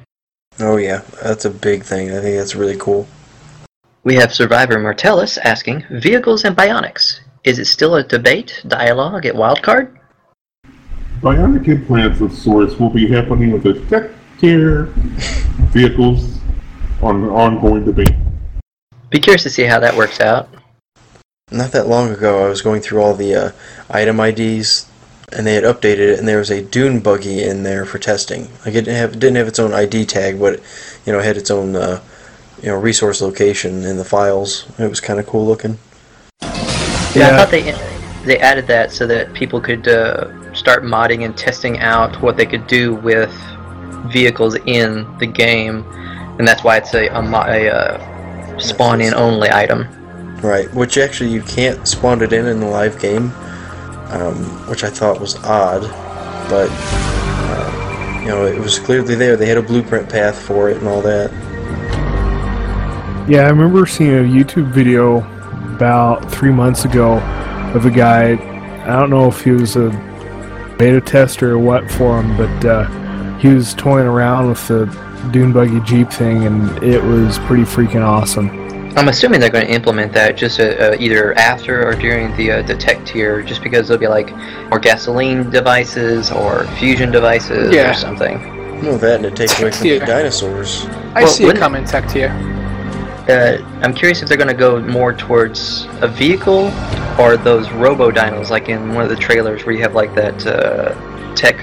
oh 0.61 0.77
yeah, 0.77 1.03
that's 1.21 1.45
a 1.47 1.51
big 1.51 1.83
thing. 1.83 2.13
I 2.13 2.21
think 2.21 2.39
that's 2.39 2.55
really 2.55 2.77
cool. 2.77 3.09
We 4.05 4.15
have 4.15 4.33
Survivor 4.33 4.77
Martellus 4.77 5.37
asking, 5.39 5.85
vehicles 5.91 6.45
and 6.45 6.57
bionics. 6.57 7.19
Is 7.43 7.59
it 7.59 7.65
still 7.65 7.97
a 7.97 8.05
debate, 8.05 8.63
dialogue 8.69 9.27
at 9.27 9.35
Wildcard? 9.35 9.99
Bionic 11.21 11.67
implants 11.67 12.21
of 12.21 12.33
sorts 12.33 12.77
will 12.77 12.91
be 12.91 13.09
happening 13.09 13.51
with 13.51 13.65
the 13.65 13.85
tech 13.91 14.13
tier 14.39 14.85
vehicles 15.75 16.39
on 17.03 17.25
an 17.25 17.31
ongoing 17.31 17.85
debate. 17.85 18.15
Be 19.11 19.21
curious 19.21 19.43
to 19.45 19.51
see 19.51 19.65
how 19.65 19.81
that 19.81 19.97
works 19.97 20.21
out. 20.21 20.49
Not 21.51 21.73
that 21.73 21.89
long 21.89 22.11
ago, 22.11 22.45
I 22.45 22.49
was 22.49 22.61
going 22.61 22.83
through 22.83 23.01
all 23.01 23.15
the 23.15 23.35
uh, 23.35 23.53
item 23.89 24.21
IDs, 24.21 24.87
and 25.33 25.47
they 25.47 25.55
had 25.55 25.65
updated 25.65 26.13
it, 26.13 26.19
and 26.19 26.29
there 26.29 26.39
was 26.39 26.51
a 26.51 26.63
dune 26.63 27.01
buggy 27.01 27.43
in 27.43 27.63
there 27.63 27.87
for 27.87 27.99
testing. 27.99 28.49
Like 28.67 28.75
it 28.75 28.85
didn't 28.85 28.97
have 28.97 29.13
didn't 29.13 29.37
have 29.37 29.49
its 29.49 29.59
own 29.59 29.73
ID 29.73 30.05
tag, 30.05 30.39
but 30.39 30.61
you 31.07 31.13
know 31.13 31.21
it 31.21 31.25
had 31.25 31.39
its 31.39 31.51
own 31.51 31.75
uh, 31.75 32.03
you 32.63 32.69
know 32.69 32.77
resource 32.77 33.23
location 33.23 33.85
in 33.85 33.97
the 33.97 34.05
files. 34.05 34.67
It 34.79 34.89
was 34.89 35.01
kind 35.01 35.19
of 35.19 35.27
cool 35.27 35.47
looking. 35.47 35.79
Yeah, 36.43 37.31
I 37.33 37.37
thought 37.39 37.51
they 37.51 37.73
they 38.27 38.39
added 38.39 38.67
that 38.67 38.93
so 38.93 39.07
that 39.07 39.33
people 39.33 39.59
could 39.59 39.89
uh, 39.89 40.53
start 40.53 40.83
modding 40.83 41.25
and 41.25 41.35
testing 41.35 41.79
out 41.79 42.21
what 42.21 42.37
they 42.37 42.45
could 42.45 42.67
do 42.67 42.95
with 42.97 43.33
vehicles 44.13 44.55
in 44.67 45.07
the 45.19 45.27
game, 45.27 45.83
and 46.39 46.47
that's 46.47 46.63
why 46.63 46.77
it's 46.77 46.93
a, 46.93 47.07
a, 47.07 47.23
a 47.23 47.69
uh, 47.71 48.18
spawn 48.59 49.01
in 49.01 49.15
only 49.15 49.51
item. 49.51 49.87
Right, 50.41 50.73
which 50.75 50.99
actually 50.99 51.31
you 51.31 51.43
can't 51.43 51.87
spawn 51.87 52.23
it 52.23 52.33
in 52.33 52.47
in 52.47 52.61
the 52.61 52.67
live 52.67 53.01
game, 53.01 53.33
um, 54.11 54.37
which 54.69 54.85
I 54.85 54.91
thought 54.91 55.21
was 55.21 55.37
odd, 55.45 55.83
but 56.49 56.69
uh, 56.71 58.21
you 58.21 58.29
know 58.29 58.47
it 58.47 58.61
was 58.61 58.79
clearly 58.79 59.15
there. 59.15 59.37
They 59.37 59.47
had 59.47 59.59
a 59.59 59.63
blueprint 59.63 60.09
path 60.09 60.41
for 60.41 60.71
it 60.71 60.77
and 60.79 60.87
all 60.87 61.03
that. 61.03 61.33
Yeah, 63.29 63.43
I 63.43 63.49
remember 63.49 63.85
seeing 63.85 64.15
a 64.15 64.23
YouTube 64.23 64.73
video 64.73 65.19
about 65.75 66.31
three 66.31 66.53
months 66.53 66.85
ago 66.85 67.19
of 67.75 67.85
a 67.85 67.91
guy. 67.91 68.33
I 68.85 68.99
don't 68.99 69.11
know 69.11 69.29
if 69.29 69.43
he 69.43 69.51
was 69.51 69.77
a 69.77 69.91
beta 70.79 71.01
tester 71.01 71.53
or 71.53 71.59
what 71.59 71.91
for 71.91 72.23
him, 72.23 72.37
but 72.37 72.65
uh, 72.65 73.39
he 73.39 73.49
was 73.49 73.75
toying 73.75 74.07
around 74.07 74.49
with 74.49 74.67
the 74.69 74.87
dune 75.33 75.53
buggy 75.53 75.81
jeep 75.81 76.11
thing, 76.11 76.47
and 76.47 76.83
it 76.83 77.03
was 77.03 77.39
pretty 77.41 77.65
freaking 77.65 78.05
awesome. 78.05 78.49
I'm 78.97 79.09
assuming 79.09 79.39
they're 79.39 79.51
going 79.51 79.67
to 79.67 79.73
implement 79.73 80.13
that 80.15 80.37
just 80.37 80.59
uh, 80.59 80.65
uh, 80.65 80.97
either 80.99 81.33
after 81.39 81.87
or 81.87 81.95
during 81.95 82.37
the 82.37 82.51
uh, 82.53 82.63
the 82.63 82.75
tech 82.77 83.05
tier, 83.07 83.43
just 83.43 83.63
because 83.63 83.87
there'll 83.87 84.01
be 84.01 84.09
like 84.09 84.35
more 84.71 84.79
gasoline 84.79 85.51
devices 85.51 86.31
or 86.33 86.65
fusion 86.79 87.11
devices 87.13 87.73
Yeah. 87.73 87.91
or 87.91 87.95
something. 87.95 88.83
No, 88.83 88.97
that 88.99 89.17
and 89.17 89.27
it 89.27 89.37
takes 89.37 89.59
away 89.61 89.71
from 89.71 89.89
the 89.89 89.99
dinosaurs. 90.01 90.87
I 91.15 91.23
Well, 91.23 91.29
see 91.29 91.45
it 91.47 91.57
coming 91.57 91.85
tech 91.85 92.09
tier. 92.09 92.31
Uh, 93.29 93.59
I'm 93.83 93.93
curious 93.93 94.23
if 94.23 94.29
they're 94.29 94.39
going 94.39 94.49
to 94.49 94.55
go 94.55 94.81
more 94.81 95.13
towards 95.13 95.87
a 96.01 96.09
vehicle 96.09 96.73
or 97.21 97.37
those 97.37 97.71
robo 97.73 98.11
dinos, 98.11 98.49
like 98.51 98.69
in 98.69 98.95
one 98.95 99.05
of 99.05 99.11
the 99.11 99.17
trailers 99.17 99.67
where 99.67 99.75
you 99.75 99.83
have 99.83 99.95
like 99.95 100.15
that 100.15 100.47
uh, 100.47 100.95
tech 101.35 101.57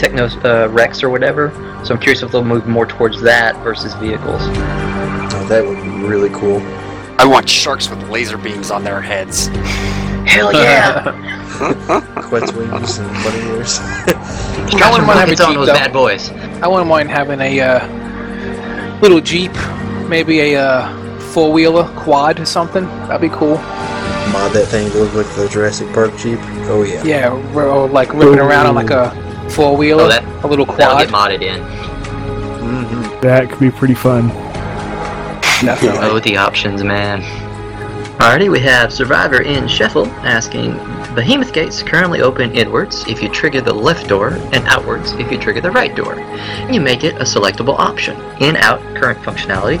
techno 0.00 0.26
uh, 0.44 0.68
Rex 0.70 1.02
or 1.02 1.10
whatever. 1.10 1.50
So 1.84 1.94
I'm 1.94 2.00
curious 2.00 2.22
if 2.22 2.32
they'll 2.32 2.42
move 2.42 2.66
more 2.66 2.86
towards 2.86 3.20
that 3.20 3.56
versus 3.62 3.92
vehicles. 3.94 4.40
Oh, 4.42 5.46
that 5.48 5.64
would 5.64 5.82
be 5.82 5.90
really 5.90 6.30
cool. 6.30 6.60
I 7.18 7.26
want 7.26 7.48
sharks 7.48 7.90
with 7.90 8.08
laser 8.08 8.38
beams 8.38 8.70
on 8.70 8.82
their 8.82 9.02
heads. 9.02 9.48
Hell 10.26 10.52
yeah! 10.54 11.02
Quet's 12.22 12.52
wings 12.52 12.98
and 12.98 13.12
bunny 13.22 13.38
ears. 13.48 13.78
Got 14.70 14.70
some 14.70 14.92
wouldn't 14.92 15.06
mind 15.06 15.30
having 15.30 15.40
on 15.40 15.54
those 15.54 15.66
though. 15.66 15.74
bad 15.74 15.92
boys. 15.92 16.30
I 16.62 16.68
wouldn't 16.68 16.88
mind 16.88 17.10
having 17.10 17.40
a 17.40 17.60
uh, 17.60 18.98
little 19.00 19.20
Jeep, 19.20 19.52
maybe 20.08 20.40
a 20.40 20.62
uh, 20.62 21.20
four 21.20 21.52
wheeler 21.52 21.84
quad 21.96 22.40
or 22.40 22.46
something. 22.46 22.84
That'd 22.84 23.20
be 23.20 23.36
cool. 23.36 23.56
Mod 24.32 24.52
that 24.52 24.68
thing 24.68 24.90
to 24.92 24.98
look 24.98 25.12
like 25.14 25.36
the 25.36 25.48
Jurassic 25.48 25.92
Park 25.92 26.16
Jeep. 26.16 26.38
Oh 26.70 26.84
yeah. 26.84 27.02
Yeah, 27.02 27.54
or, 27.54 27.64
or 27.64 27.88
like 27.88 28.14
ripping 28.14 28.38
around 28.38 28.66
on 28.66 28.74
like 28.74 28.90
a 28.90 29.10
four 29.50 29.76
wheeler, 29.76 30.04
Oh, 30.04 30.08
that- 30.08 30.24
a 30.44 30.46
little 30.46 30.64
That'll 30.66 30.94
quad. 31.08 31.08
get 31.08 31.40
modded 31.40 31.42
in. 31.42 31.60
Mm-hmm. 31.60 33.20
That 33.20 33.50
could 33.50 33.60
be 33.60 33.70
pretty 33.70 33.94
fun. 33.94 34.28
Definitely. 35.62 35.98
Oh, 36.02 36.18
the 36.20 36.36
options, 36.36 36.82
man. 36.82 37.22
Alrighty, 38.18 38.50
we 38.50 38.60
have 38.60 38.92
Survivor 38.92 39.42
in 39.42 39.66
Sheffield 39.66 40.08
asking 40.08 40.72
Behemoth 41.14 41.52
gates 41.52 41.82
currently 41.82 42.20
open 42.20 42.52
inwards 42.52 43.04
if 43.08 43.22
you 43.22 43.28
trigger 43.30 43.60
the 43.60 43.72
left 43.74 44.08
door 44.08 44.28
and 44.52 44.66
outwards 44.68 45.12
if 45.12 45.30
you 45.32 45.38
trigger 45.38 45.60
the 45.60 45.70
right 45.70 45.94
door. 45.94 46.16
You 46.70 46.80
make 46.80 47.02
it 47.02 47.14
a 47.16 47.24
selectable 47.24 47.78
option. 47.78 48.20
In 48.42 48.56
out 48.56 48.80
current 48.94 49.18
functionality, 49.20 49.80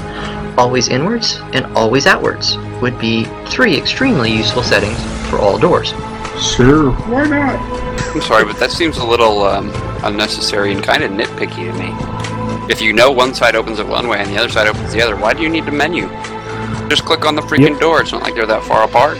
always 0.58 0.88
inwards 0.88 1.38
and 1.52 1.66
always 1.76 2.06
outwards 2.06 2.56
would 2.82 2.98
be 2.98 3.24
three 3.46 3.76
extremely 3.76 4.32
useful 4.32 4.62
settings 4.62 4.98
for 5.28 5.38
all 5.38 5.58
doors. 5.58 5.90
Sure, 6.40 6.90
why 6.92 7.26
not? 7.26 7.89
I'm 8.14 8.20
sorry, 8.22 8.44
but 8.44 8.58
that 8.58 8.70
seems 8.72 8.98
a 8.98 9.04
little 9.04 9.42
um, 9.44 9.70
unnecessary 10.04 10.72
and 10.72 10.82
kind 10.82 11.02
of 11.04 11.12
nitpicky 11.12 11.70
to 11.70 11.78
me. 11.78 12.70
If 12.72 12.80
you 12.80 12.92
know 12.92 13.10
one 13.10 13.34
side 13.34 13.54
opens 13.54 13.78
it 13.78 13.86
one 13.86 14.08
way 14.08 14.18
and 14.20 14.28
the 14.30 14.36
other 14.38 14.48
side 14.48 14.66
opens 14.66 14.92
the 14.92 15.00
other, 15.02 15.16
why 15.16 15.32
do 15.34 15.42
you 15.42 15.48
need 15.48 15.66
a 15.68 15.72
menu? 15.72 16.08
Just 16.88 17.04
click 17.04 17.24
on 17.24 17.34
the 17.36 17.42
freaking 17.42 17.78
door. 17.78 18.00
It's 18.00 18.10
not 18.12 18.22
like 18.22 18.34
they're 18.34 18.46
that 18.46 18.64
far 18.64 18.82
apart. 18.84 19.16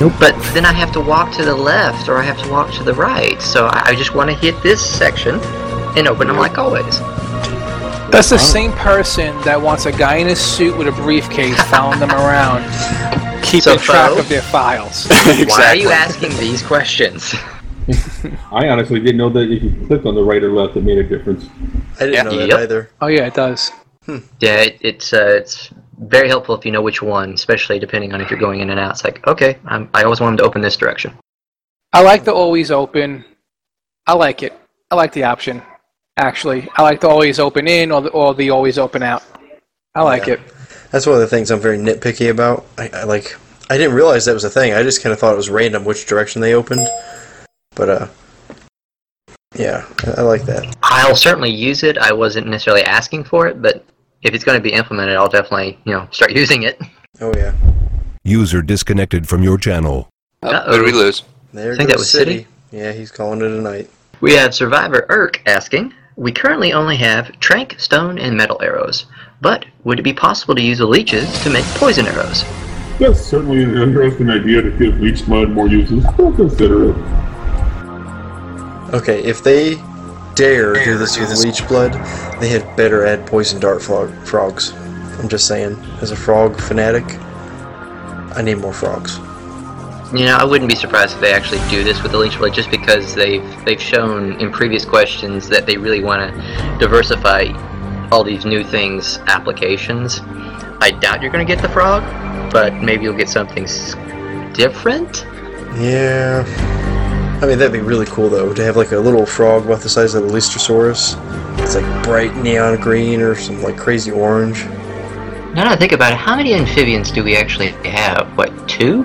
Nope. 0.00 0.12
But 0.18 0.34
then 0.54 0.64
I 0.64 0.72
have 0.72 0.92
to 0.92 1.00
walk 1.00 1.32
to 1.36 1.44
the 1.44 1.54
left 1.54 2.08
or 2.08 2.18
I 2.18 2.22
have 2.22 2.40
to 2.42 2.48
walk 2.50 2.72
to 2.74 2.84
the 2.84 2.94
right. 2.94 3.40
So 3.42 3.66
I 3.66 3.90
I 3.90 3.94
just 3.94 4.14
want 4.14 4.30
to 4.30 4.36
hit 4.36 4.60
this 4.62 4.80
section 4.84 5.40
and 5.96 6.06
open 6.08 6.28
them 6.28 6.36
like 6.36 6.56
always. 6.56 7.00
That's 8.10 8.30
the 8.30 8.38
same 8.38 8.72
person 8.72 9.36
that 9.42 9.60
wants 9.60 9.86
a 9.86 9.92
guy 9.92 10.16
in 10.16 10.28
a 10.28 10.36
suit 10.36 10.76
with 10.76 10.88
a 10.88 10.92
briefcase 10.92 11.60
following 11.64 12.00
them 12.00 12.10
around, 12.10 12.62
keeping 13.44 13.60
So, 13.60 13.76
track 13.76 14.18
of 14.18 14.28
their 14.28 14.42
files. 14.42 15.06
exactly. 15.06 15.46
Why 15.46 15.66
are 15.66 15.76
you 15.76 15.90
asking 15.90 16.36
these 16.38 16.62
questions? 16.62 17.34
I 18.52 18.68
honestly 18.68 19.00
didn't 19.00 19.16
know 19.18 19.30
that 19.30 19.50
if 19.50 19.62
you 19.62 19.86
clicked 19.86 20.06
on 20.06 20.14
the 20.14 20.22
right 20.22 20.42
or 20.42 20.52
left, 20.52 20.76
it 20.76 20.84
made 20.84 20.98
a 20.98 21.02
difference. 21.04 21.46
I 22.00 22.06
didn't 22.06 22.26
know 22.26 22.36
that 22.38 22.48
Yep. 22.48 22.58
either. 22.60 22.90
Oh 23.00 23.06
yeah, 23.08 23.26
it 23.26 23.34
does. 23.34 23.70
Yeah, 24.40 24.56
it, 24.62 24.78
it's 24.80 25.12
uh, 25.12 25.26
it's 25.40 25.70
very 25.98 26.28
helpful 26.28 26.54
if 26.56 26.64
you 26.64 26.72
know 26.72 26.82
which 26.82 27.00
one, 27.02 27.32
especially 27.34 27.78
depending 27.78 28.12
on 28.12 28.20
if 28.20 28.30
you're 28.30 28.40
going 28.40 28.60
in 28.60 28.70
and 28.70 28.80
out. 28.80 28.92
It's 28.92 29.04
like, 29.04 29.24
okay, 29.26 29.58
I'm, 29.66 29.88
I 29.94 30.02
always 30.02 30.20
want 30.20 30.32
them 30.32 30.36
to 30.38 30.44
open 30.44 30.62
this 30.62 30.76
direction. 30.76 31.12
I 31.92 32.02
like 32.02 32.24
the 32.24 32.32
always 32.32 32.70
open. 32.70 33.24
I 34.06 34.14
like 34.14 34.42
it. 34.42 34.52
I 34.90 34.94
like 34.96 35.12
the 35.12 35.24
option. 35.24 35.62
Actually, 36.16 36.68
I 36.76 36.82
like 36.82 37.00
the 37.00 37.08
always 37.08 37.38
open 37.38 37.68
in 37.68 37.92
or 37.92 38.00
the, 38.02 38.08
or 38.10 38.34
the 38.34 38.50
always 38.50 38.78
open 38.78 39.02
out. 39.02 39.22
I 39.94 40.02
like 40.02 40.26
Yeah. 40.26 40.34
it. 40.34 40.40
That's 40.90 41.06
one 41.06 41.14
of 41.14 41.20
the 41.20 41.28
things 41.28 41.50
I'm 41.50 41.60
very 41.60 41.78
nitpicky 41.78 42.30
about. 42.30 42.66
I, 42.78 42.88
I 42.92 43.04
like. 43.04 43.36
I 43.68 43.78
didn't 43.78 43.94
realize 43.94 44.24
that 44.24 44.34
was 44.34 44.42
a 44.42 44.50
thing. 44.50 44.72
I 44.72 44.82
just 44.82 45.00
kind 45.02 45.12
of 45.12 45.20
thought 45.20 45.32
it 45.34 45.36
was 45.36 45.48
random 45.48 45.84
which 45.84 46.06
direction 46.06 46.40
they 46.42 46.54
opened. 46.54 46.88
But 47.74 47.88
uh, 47.88 48.06
yeah, 49.56 49.86
I, 50.04 50.20
I 50.20 50.22
like 50.22 50.42
that. 50.42 50.76
I'll 50.82 51.16
certainly 51.16 51.50
use 51.50 51.82
it. 51.82 51.98
I 51.98 52.12
wasn't 52.12 52.46
necessarily 52.46 52.82
asking 52.82 53.24
for 53.24 53.46
it, 53.46 53.60
but 53.62 53.84
if 54.22 54.34
it's 54.34 54.44
going 54.44 54.58
to 54.58 54.62
be 54.62 54.72
implemented, 54.72 55.16
I'll 55.16 55.28
definitely, 55.28 55.78
you 55.84 55.92
know, 55.92 56.08
start 56.10 56.32
using 56.36 56.62
it. 56.62 56.80
Oh 57.20 57.32
yeah. 57.36 57.54
User 58.24 58.62
disconnected 58.62 59.28
from 59.28 59.42
your 59.42 59.58
channel. 59.58 60.08
Oh, 60.42 60.62
who 60.70 60.78
did 60.78 60.84
we 60.84 60.92
lose? 60.92 61.22
There 61.52 61.72
I 61.72 61.76
think 61.76 61.88
goes 61.88 61.94
that 61.94 61.98
was 61.98 62.10
City. 62.10 62.46
Yeah, 62.70 62.92
he's 62.92 63.10
calling 63.10 63.40
it 63.40 63.50
a 63.50 63.60
night. 63.60 63.90
We 64.20 64.34
have 64.34 64.54
Survivor 64.54 65.06
Irk 65.08 65.42
asking, 65.46 65.92
we 66.16 66.32
currently 66.32 66.72
only 66.74 66.96
have 66.96 67.32
trank, 67.40 67.76
stone, 67.78 68.18
and 68.18 68.36
metal 68.36 68.60
arrows, 68.60 69.06
but 69.40 69.64
would 69.84 69.98
it 69.98 70.02
be 70.02 70.12
possible 70.12 70.54
to 70.54 70.60
use 70.60 70.78
the 70.78 70.86
leeches 70.86 71.42
to 71.42 71.50
make 71.50 71.64
poison 71.76 72.06
arrows? 72.06 72.44
That's 72.98 73.20
certainly 73.20 73.62
an 73.62 73.78
interesting 73.78 74.28
idea 74.28 74.60
to 74.60 74.70
give 74.70 75.00
leech 75.00 75.26
mud 75.26 75.48
more 75.48 75.66
uses. 75.68 76.04
We'll 76.18 76.34
consider 76.34 76.90
it. 76.90 76.96
Okay, 78.92 79.22
if 79.22 79.42
they 79.42 79.76
dare 80.34 80.72
do 80.84 80.98
this 80.98 81.18
with 81.18 81.44
leech 81.44 81.66
blood, 81.68 81.92
they 82.40 82.48
had 82.48 82.76
better 82.76 83.04
add 83.04 83.26
poison 83.26 83.60
dart 83.60 83.82
frog- 83.82 84.12
frogs. 84.24 84.72
I'm 85.20 85.28
just 85.28 85.46
saying, 85.46 85.76
as 86.00 86.10
a 86.10 86.16
frog 86.16 86.60
fanatic, 86.60 87.04
I 88.36 88.42
need 88.42 88.58
more 88.58 88.72
frogs. 88.72 89.18
You 90.12 90.24
know, 90.24 90.36
I 90.36 90.44
wouldn't 90.44 90.68
be 90.68 90.76
surprised 90.76 91.14
if 91.14 91.20
they 91.20 91.32
actually 91.32 91.60
do 91.70 91.84
this 91.84 92.02
with 92.02 92.12
the 92.12 92.18
leech 92.18 92.38
blood, 92.38 92.52
just 92.52 92.70
because 92.70 93.14
they've 93.14 93.64
they've 93.64 93.80
shown 93.80 94.32
in 94.40 94.50
previous 94.50 94.84
questions 94.84 95.48
that 95.50 95.66
they 95.66 95.76
really 95.76 96.02
want 96.02 96.34
to 96.34 96.78
diversify 96.78 97.48
all 98.10 98.24
these 98.24 98.44
new 98.44 98.64
things 98.64 99.18
applications. 99.28 100.20
I 100.80 100.90
doubt 100.90 101.22
you're 101.22 101.30
going 101.30 101.46
to 101.46 101.54
get 101.54 101.62
the 101.62 101.68
frog, 101.68 102.02
but 102.50 102.74
maybe 102.74 103.04
you'll 103.04 103.16
get 103.16 103.28
something 103.28 103.66
different. 104.52 105.24
Yeah. 105.78 106.89
I 107.42 107.46
mean, 107.46 107.58
that'd 107.58 107.72
be 107.72 107.80
really 107.80 108.06
cool 108.06 108.28
though 108.28 108.52
to 108.52 108.62
have 108.64 108.76
like 108.76 108.92
a 108.92 108.98
little 108.98 109.24
frog 109.24 109.64
about 109.64 109.80
the 109.80 109.88
size 109.88 110.14
of 110.14 110.24
a 110.24 110.28
Lystrosaurus. 110.28 111.16
It's 111.60 111.74
like 111.74 112.04
bright 112.04 112.34
neon 112.36 112.78
green 112.80 113.20
or 113.22 113.34
some 113.34 113.62
like 113.62 113.76
crazy 113.78 114.10
orange. 114.10 114.64
Now 115.54 115.64
that 115.64 115.68
I 115.68 115.76
think 115.76 115.92
about 115.92 116.12
it, 116.12 116.18
how 116.18 116.36
many 116.36 116.54
amphibians 116.54 117.10
do 117.10 117.24
we 117.24 117.36
actually 117.36 117.68
have? 117.88 118.28
What, 118.36 118.68
two? 118.68 119.04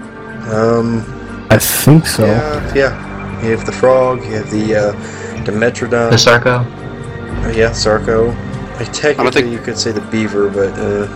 Um, 0.51 1.03
I 1.49 1.57
think 1.57 2.05
so. 2.05 2.25
yeah, 2.25 2.73
yeah. 2.75 3.43
You 3.43 3.51
have 3.51 3.65
the 3.65 3.71
frog. 3.71 4.23
You 4.23 4.31
have 4.33 4.51
the 4.51 4.75
uh, 4.75 4.93
Dimetrodon. 5.45 6.11
The 6.11 6.17
Sarco? 6.17 6.57
Uh, 6.59 7.53
yeah, 7.55 7.71
Sarco. 7.71 8.27
Like 8.77 8.91
technically, 8.91 9.41
think- 9.43 9.53
you 9.53 9.59
could 9.59 9.77
say 9.77 9.91
the 9.91 10.01
beaver, 10.01 10.49
but 10.49 10.73
uh, 10.73 11.07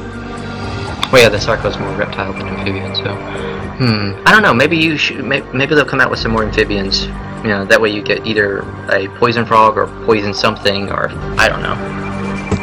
Well, 1.12 1.22
yeah, 1.22 1.30
the 1.30 1.40
Sarco's 1.40 1.78
more 1.78 1.94
reptile 1.96 2.32
than 2.34 2.48
amphibian, 2.48 2.96
so. 2.96 3.49
Hmm. 3.80 4.22
I 4.28 4.32
don't 4.32 4.42
know. 4.42 4.54
Maybe 4.54 4.78
you 4.78 4.98
should. 4.98 5.24
Maybe 5.24 5.74
they'll 5.74 5.86
come 5.86 6.02
out 6.02 6.10
with 6.12 6.20
some 6.20 6.32
more 6.32 6.44
amphibians. 6.44 7.06
You 7.44 7.48
know, 7.48 7.66
that 7.66 7.80
way 7.80 7.90
you 7.90 8.02
get 8.02 8.28
either 8.28 8.60
a 8.92 9.08
poison 9.18 9.46
frog 9.46 9.78
or 9.78 9.88
poison 10.06 10.34
something, 10.34 10.90
or 10.92 11.10
I 11.40 11.48
don't 11.48 11.62
know. 11.62 11.76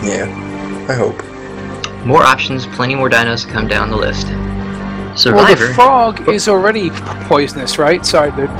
yeah, 0.06 0.26
I 0.90 0.92
hope. 0.92 1.16
More 2.04 2.22
options, 2.22 2.66
plenty 2.66 2.94
more 2.94 3.08
dinos 3.08 3.46
to 3.46 3.50
come 3.52 3.66
down 3.66 3.90
the 3.90 3.96
list. 3.96 4.26
Survivor. 5.18 5.64
Well, 5.64 5.68
the 5.68 5.74
frog 5.74 6.28
is 6.28 6.46
already 6.48 6.90
poisonous, 7.26 7.78
right? 7.78 8.04
Sorry, 8.04 8.30
dude. 8.32 8.50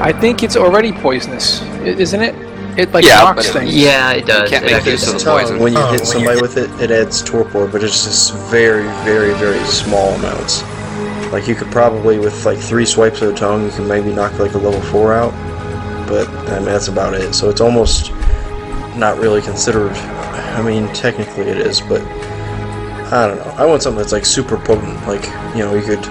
I 0.00 0.12
think 0.12 0.44
it's 0.44 0.56
already 0.56 0.92
poisonous, 0.92 1.60
isn't 1.82 2.22
it? 2.22 2.34
It 2.78 2.92
like 2.92 3.04
Yeah, 3.04 3.18
knocks 3.24 3.50
things. 3.50 3.74
yeah, 3.74 4.12
it 4.12 4.24
does. 4.26 4.48
can't 4.50 4.62
It 4.64 4.66
make 4.66 4.74
actually 4.76 4.92
use 4.92 5.08
of 5.12 5.18
the 5.18 5.24
poison. 5.30 5.58
When 5.58 5.72
you 5.72 5.78
Oh, 5.80 5.90
hit 5.92 6.06
somebody 6.06 6.40
with 6.40 6.56
it, 6.56 6.70
it 6.80 6.90
adds 6.92 7.22
torpor, 7.22 7.66
but 7.66 7.82
it's 7.82 8.04
just 8.04 8.34
very, 8.50 8.84
very, 9.04 9.32
very 9.34 9.58
small 9.64 10.10
amounts. 10.14 10.62
Like 11.34 11.48
you 11.48 11.56
could 11.56 11.72
probably, 11.72 12.18
with 12.20 12.46
like 12.46 12.58
three 12.58 12.86
swipes 12.86 13.20
of 13.20 13.30
the 13.32 13.34
tongue, 13.34 13.64
you 13.64 13.70
can 13.72 13.88
maybe 13.88 14.12
knock 14.14 14.38
like 14.38 14.54
a 14.54 14.58
level 14.58 14.80
four 14.80 15.12
out. 15.12 15.32
But 16.06 16.28
I 16.28 16.56
mean, 16.60 16.66
that's 16.66 16.86
about 16.86 17.14
it. 17.14 17.34
So 17.34 17.50
it's 17.50 17.60
almost 17.60 18.12
not 18.96 19.18
really 19.18 19.42
considered. 19.42 19.90
I 19.92 20.62
mean, 20.62 20.86
technically 20.94 21.42
it 21.48 21.58
is, 21.58 21.80
but 21.80 22.00
I 23.12 23.26
don't 23.26 23.38
know. 23.38 23.52
I 23.58 23.66
want 23.66 23.82
something 23.82 23.98
that's 23.98 24.12
like 24.12 24.24
super 24.24 24.56
potent. 24.56 24.94
Like 25.08 25.24
you 25.56 25.64
know, 25.64 25.74
you 25.74 25.82
could 25.82 26.04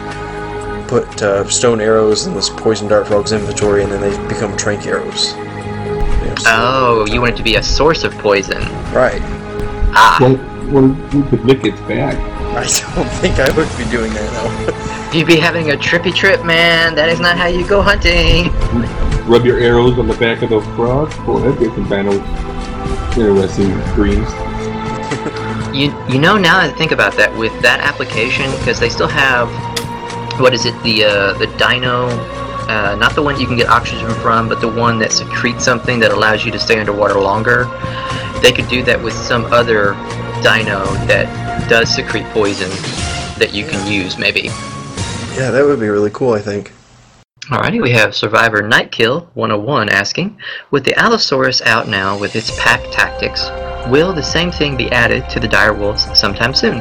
put 0.90 1.22
uh, 1.24 1.48
stone 1.50 1.80
arrows 1.80 2.28
in 2.28 2.34
this 2.34 2.50
poison 2.50 2.90
dart 2.90 3.08
frog's 3.08 3.32
inventory, 3.32 3.84
and 3.84 3.92
then 3.94 4.02
they 4.02 4.28
become 4.28 4.58
trank 4.58 4.86
arrows. 4.86 5.32
You 5.36 5.40
know, 5.40 6.36
so- 6.38 6.50
Oh, 6.52 7.06
you 7.10 7.22
want 7.22 7.36
it 7.36 7.38
to 7.38 7.44
be 7.44 7.56
a 7.56 7.64
source 7.64 8.04
of 8.04 8.12
poison. 8.18 8.62
right. 8.92 9.22
Ah, 9.96 10.18
Well, 10.20 10.36
well, 10.70 10.88
you 11.14 11.24
could 11.30 11.46
lick 11.46 11.64
its 11.64 11.80
back. 11.82 12.18
I 12.56 12.66
don't 12.96 13.10
think 13.20 13.40
I 13.40 13.50
would 13.58 13.68
be 13.78 13.90
doing 13.90 14.14
that 14.14 14.30
though. 14.34 15.14
you'd 15.18 15.28
be 15.28 15.38
having 15.38 15.72
a 15.72 15.74
trippy 15.74 16.14
trip, 16.14 16.46
man. 16.46 16.96
That 16.96 17.10
is 17.10 17.20
not 17.20 17.38
how 17.38 17.48
you 17.48 17.68
go 17.68 17.82
hunting. 17.82 18.52
Rub 19.28 19.46
your 19.46 19.60
arrows 19.60 19.98
on 19.98 20.08
the 20.08 20.16
back 20.16 20.42
of 20.44 20.50
the 20.50 20.62
frog. 20.76 21.10
Boy, 21.26 21.40
that 21.42 21.60
gets 21.60 21.74
some 21.74 21.86
dinos 21.86 22.22
interesting 23.18 23.72
dreams. 23.94 24.28
You 25.74 25.92
you 26.08 26.20
know 26.20 26.38
now 26.38 26.60
I 26.60 26.70
think 26.70 26.92
about 26.92 27.18
that 27.18 27.36
with 27.36 27.52
that 27.64 27.80
application 27.80 28.52
because 28.60 28.80
they 28.80 28.90
still 28.90 29.08
have 29.08 29.50
what 30.40 30.54
is 30.54 30.66
it 30.66 30.76
the 30.84 31.04
uh, 31.04 31.34
the 31.40 31.48
Dino, 31.58 32.10
uh, 32.70 32.96
not 33.00 33.16
the 33.16 33.24
one 33.24 33.40
you 33.40 33.48
can 33.48 33.58
get 33.58 33.70
oxygen 33.70 34.14
from, 34.22 34.48
but 34.48 34.62
the 34.62 34.68
one 34.68 35.00
that 35.00 35.12
secretes 35.12 35.66
something 35.66 35.98
that 36.00 36.12
allows 36.12 36.46
you 36.46 36.52
to 36.52 36.60
stay 36.60 36.80
underwater 36.80 37.20
longer. 37.20 37.66
They 38.44 38.52
could 38.52 38.68
do 38.68 38.84
that 38.84 39.02
with 39.02 39.14
some 39.14 39.46
other 39.46 39.96
Dino 40.44 40.84
that 41.08 41.70
does 41.70 41.90
secrete 41.90 42.26
poison 42.28 42.70
that 43.40 43.54
you 43.54 43.66
can 43.66 43.90
use 43.92 44.18
maybe. 44.18 44.50
Yeah, 45.36 45.50
that 45.52 45.64
would 45.66 45.80
be 45.80 45.88
really 45.88 46.12
cool, 46.12 46.34
I 46.34 46.40
think. 46.40 46.72
Alrighty, 47.46 47.82
we 47.82 47.92
have 47.92 48.16
Survivor 48.16 48.62
Nightkill 48.62 49.28
101 49.34 49.90
asking, 49.90 50.38
with 50.72 50.84
the 50.86 50.94
Allosaurus 50.96 51.62
out 51.64 51.88
now 51.88 52.18
with 52.18 52.36
its 52.36 52.52
pack 52.60 52.82
tactics, 52.92 53.50
will 53.90 54.14
the 54.14 54.22
same 54.24 54.52
thing 54.52 54.78
be 54.78 54.92
added 54.92 55.30
to 55.30 55.40
the 55.40 55.48
dire 55.48 55.74
wolves 55.74 56.08
sometime 56.18 56.54
soon? 56.54 56.78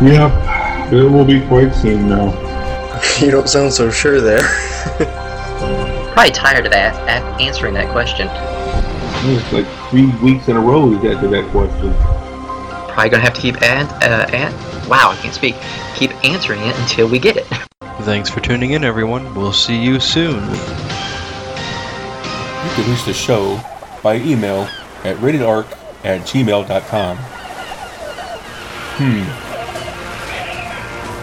Yep, 0.00 0.92
it 0.92 1.02
will 1.10 1.24
be 1.24 1.44
quite 1.46 1.74
soon 1.74 2.08
now. 2.08 2.46
You 3.20 3.30
don't 3.30 3.48
sound 3.48 3.72
so 3.72 3.90
sure 3.90 4.20
there. 4.20 4.42
Probably 6.12 6.32
tired 6.32 6.66
of 6.66 6.72
that, 6.72 6.94
a- 7.04 7.42
answering 7.42 7.74
that 7.74 7.90
question. 7.92 8.28
It's 9.30 9.52
like 9.52 9.66
three 9.90 10.06
weeks 10.20 10.48
in 10.48 10.56
a 10.56 10.60
row 10.60 10.90
he's 10.90 11.04
answered 11.04 11.30
that 11.30 11.48
question. 11.50 11.92
Probably 12.98 13.10
gonna 13.10 13.22
have 13.22 13.34
to 13.34 13.40
keep 13.40 13.62
and 13.62 13.88
uh, 14.02 14.26
ad, 14.34 14.52
wow, 14.88 15.10
I 15.12 15.16
can't 15.22 15.32
speak, 15.32 15.54
keep 15.94 16.10
answering 16.24 16.60
it 16.62 16.76
until 16.80 17.08
we 17.08 17.20
get 17.20 17.36
it. 17.36 17.46
Thanks 18.00 18.28
for 18.28 18.40
tuning 18.40 18.72
in, 18.72 18.82
everyone. 18.82 19.36
We'll 19.36 19.52
see 19.52 19.80
you 19.80 20.00
soon. 20.00 20.42
You 20.42 20.58
can 22.74 22.90
reach 22.90 23.04
the 23.04 23.12
show 23.14 23.60
by 24.02 24.16
email 24.16 24.62
at 25.04 25.16
ratedarc 25.18 25.70
at 26.02 26.22
gmail.com. 26.22 27.18
Hmm. 28.98 29.22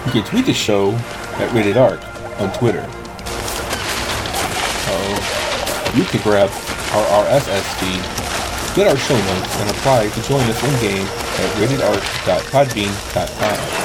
You 0.05 0.11
can 0.13 0.23
tweet 0.23 0.45
the 0.45 0.53
show 0.53 0.93
at 0.93 1.49
ratedarc 1.49 1.99
on 2.39 2.53
Twitter. 2.57 2.87
Uh-oh. 4.87 5.93
You 5.93 6.05
can 6.05 6.21
grab 6.21 6.49
our 6.93 7.25
RSS 7.25 7.65
feed, 7.81 8.01
get 8.77 8.87
our 8.87 8.95
show 8.95 9.17
notes, 9.17 9.59
and 9.59 9.69
apply 9.71 10.07
to 10.07 10.21
join 10.23 10.49
us 10.49 10.63
in-game 10.63 11.24
at 11.39 11.49
ratedarc.podbean.com. 11.59 13.84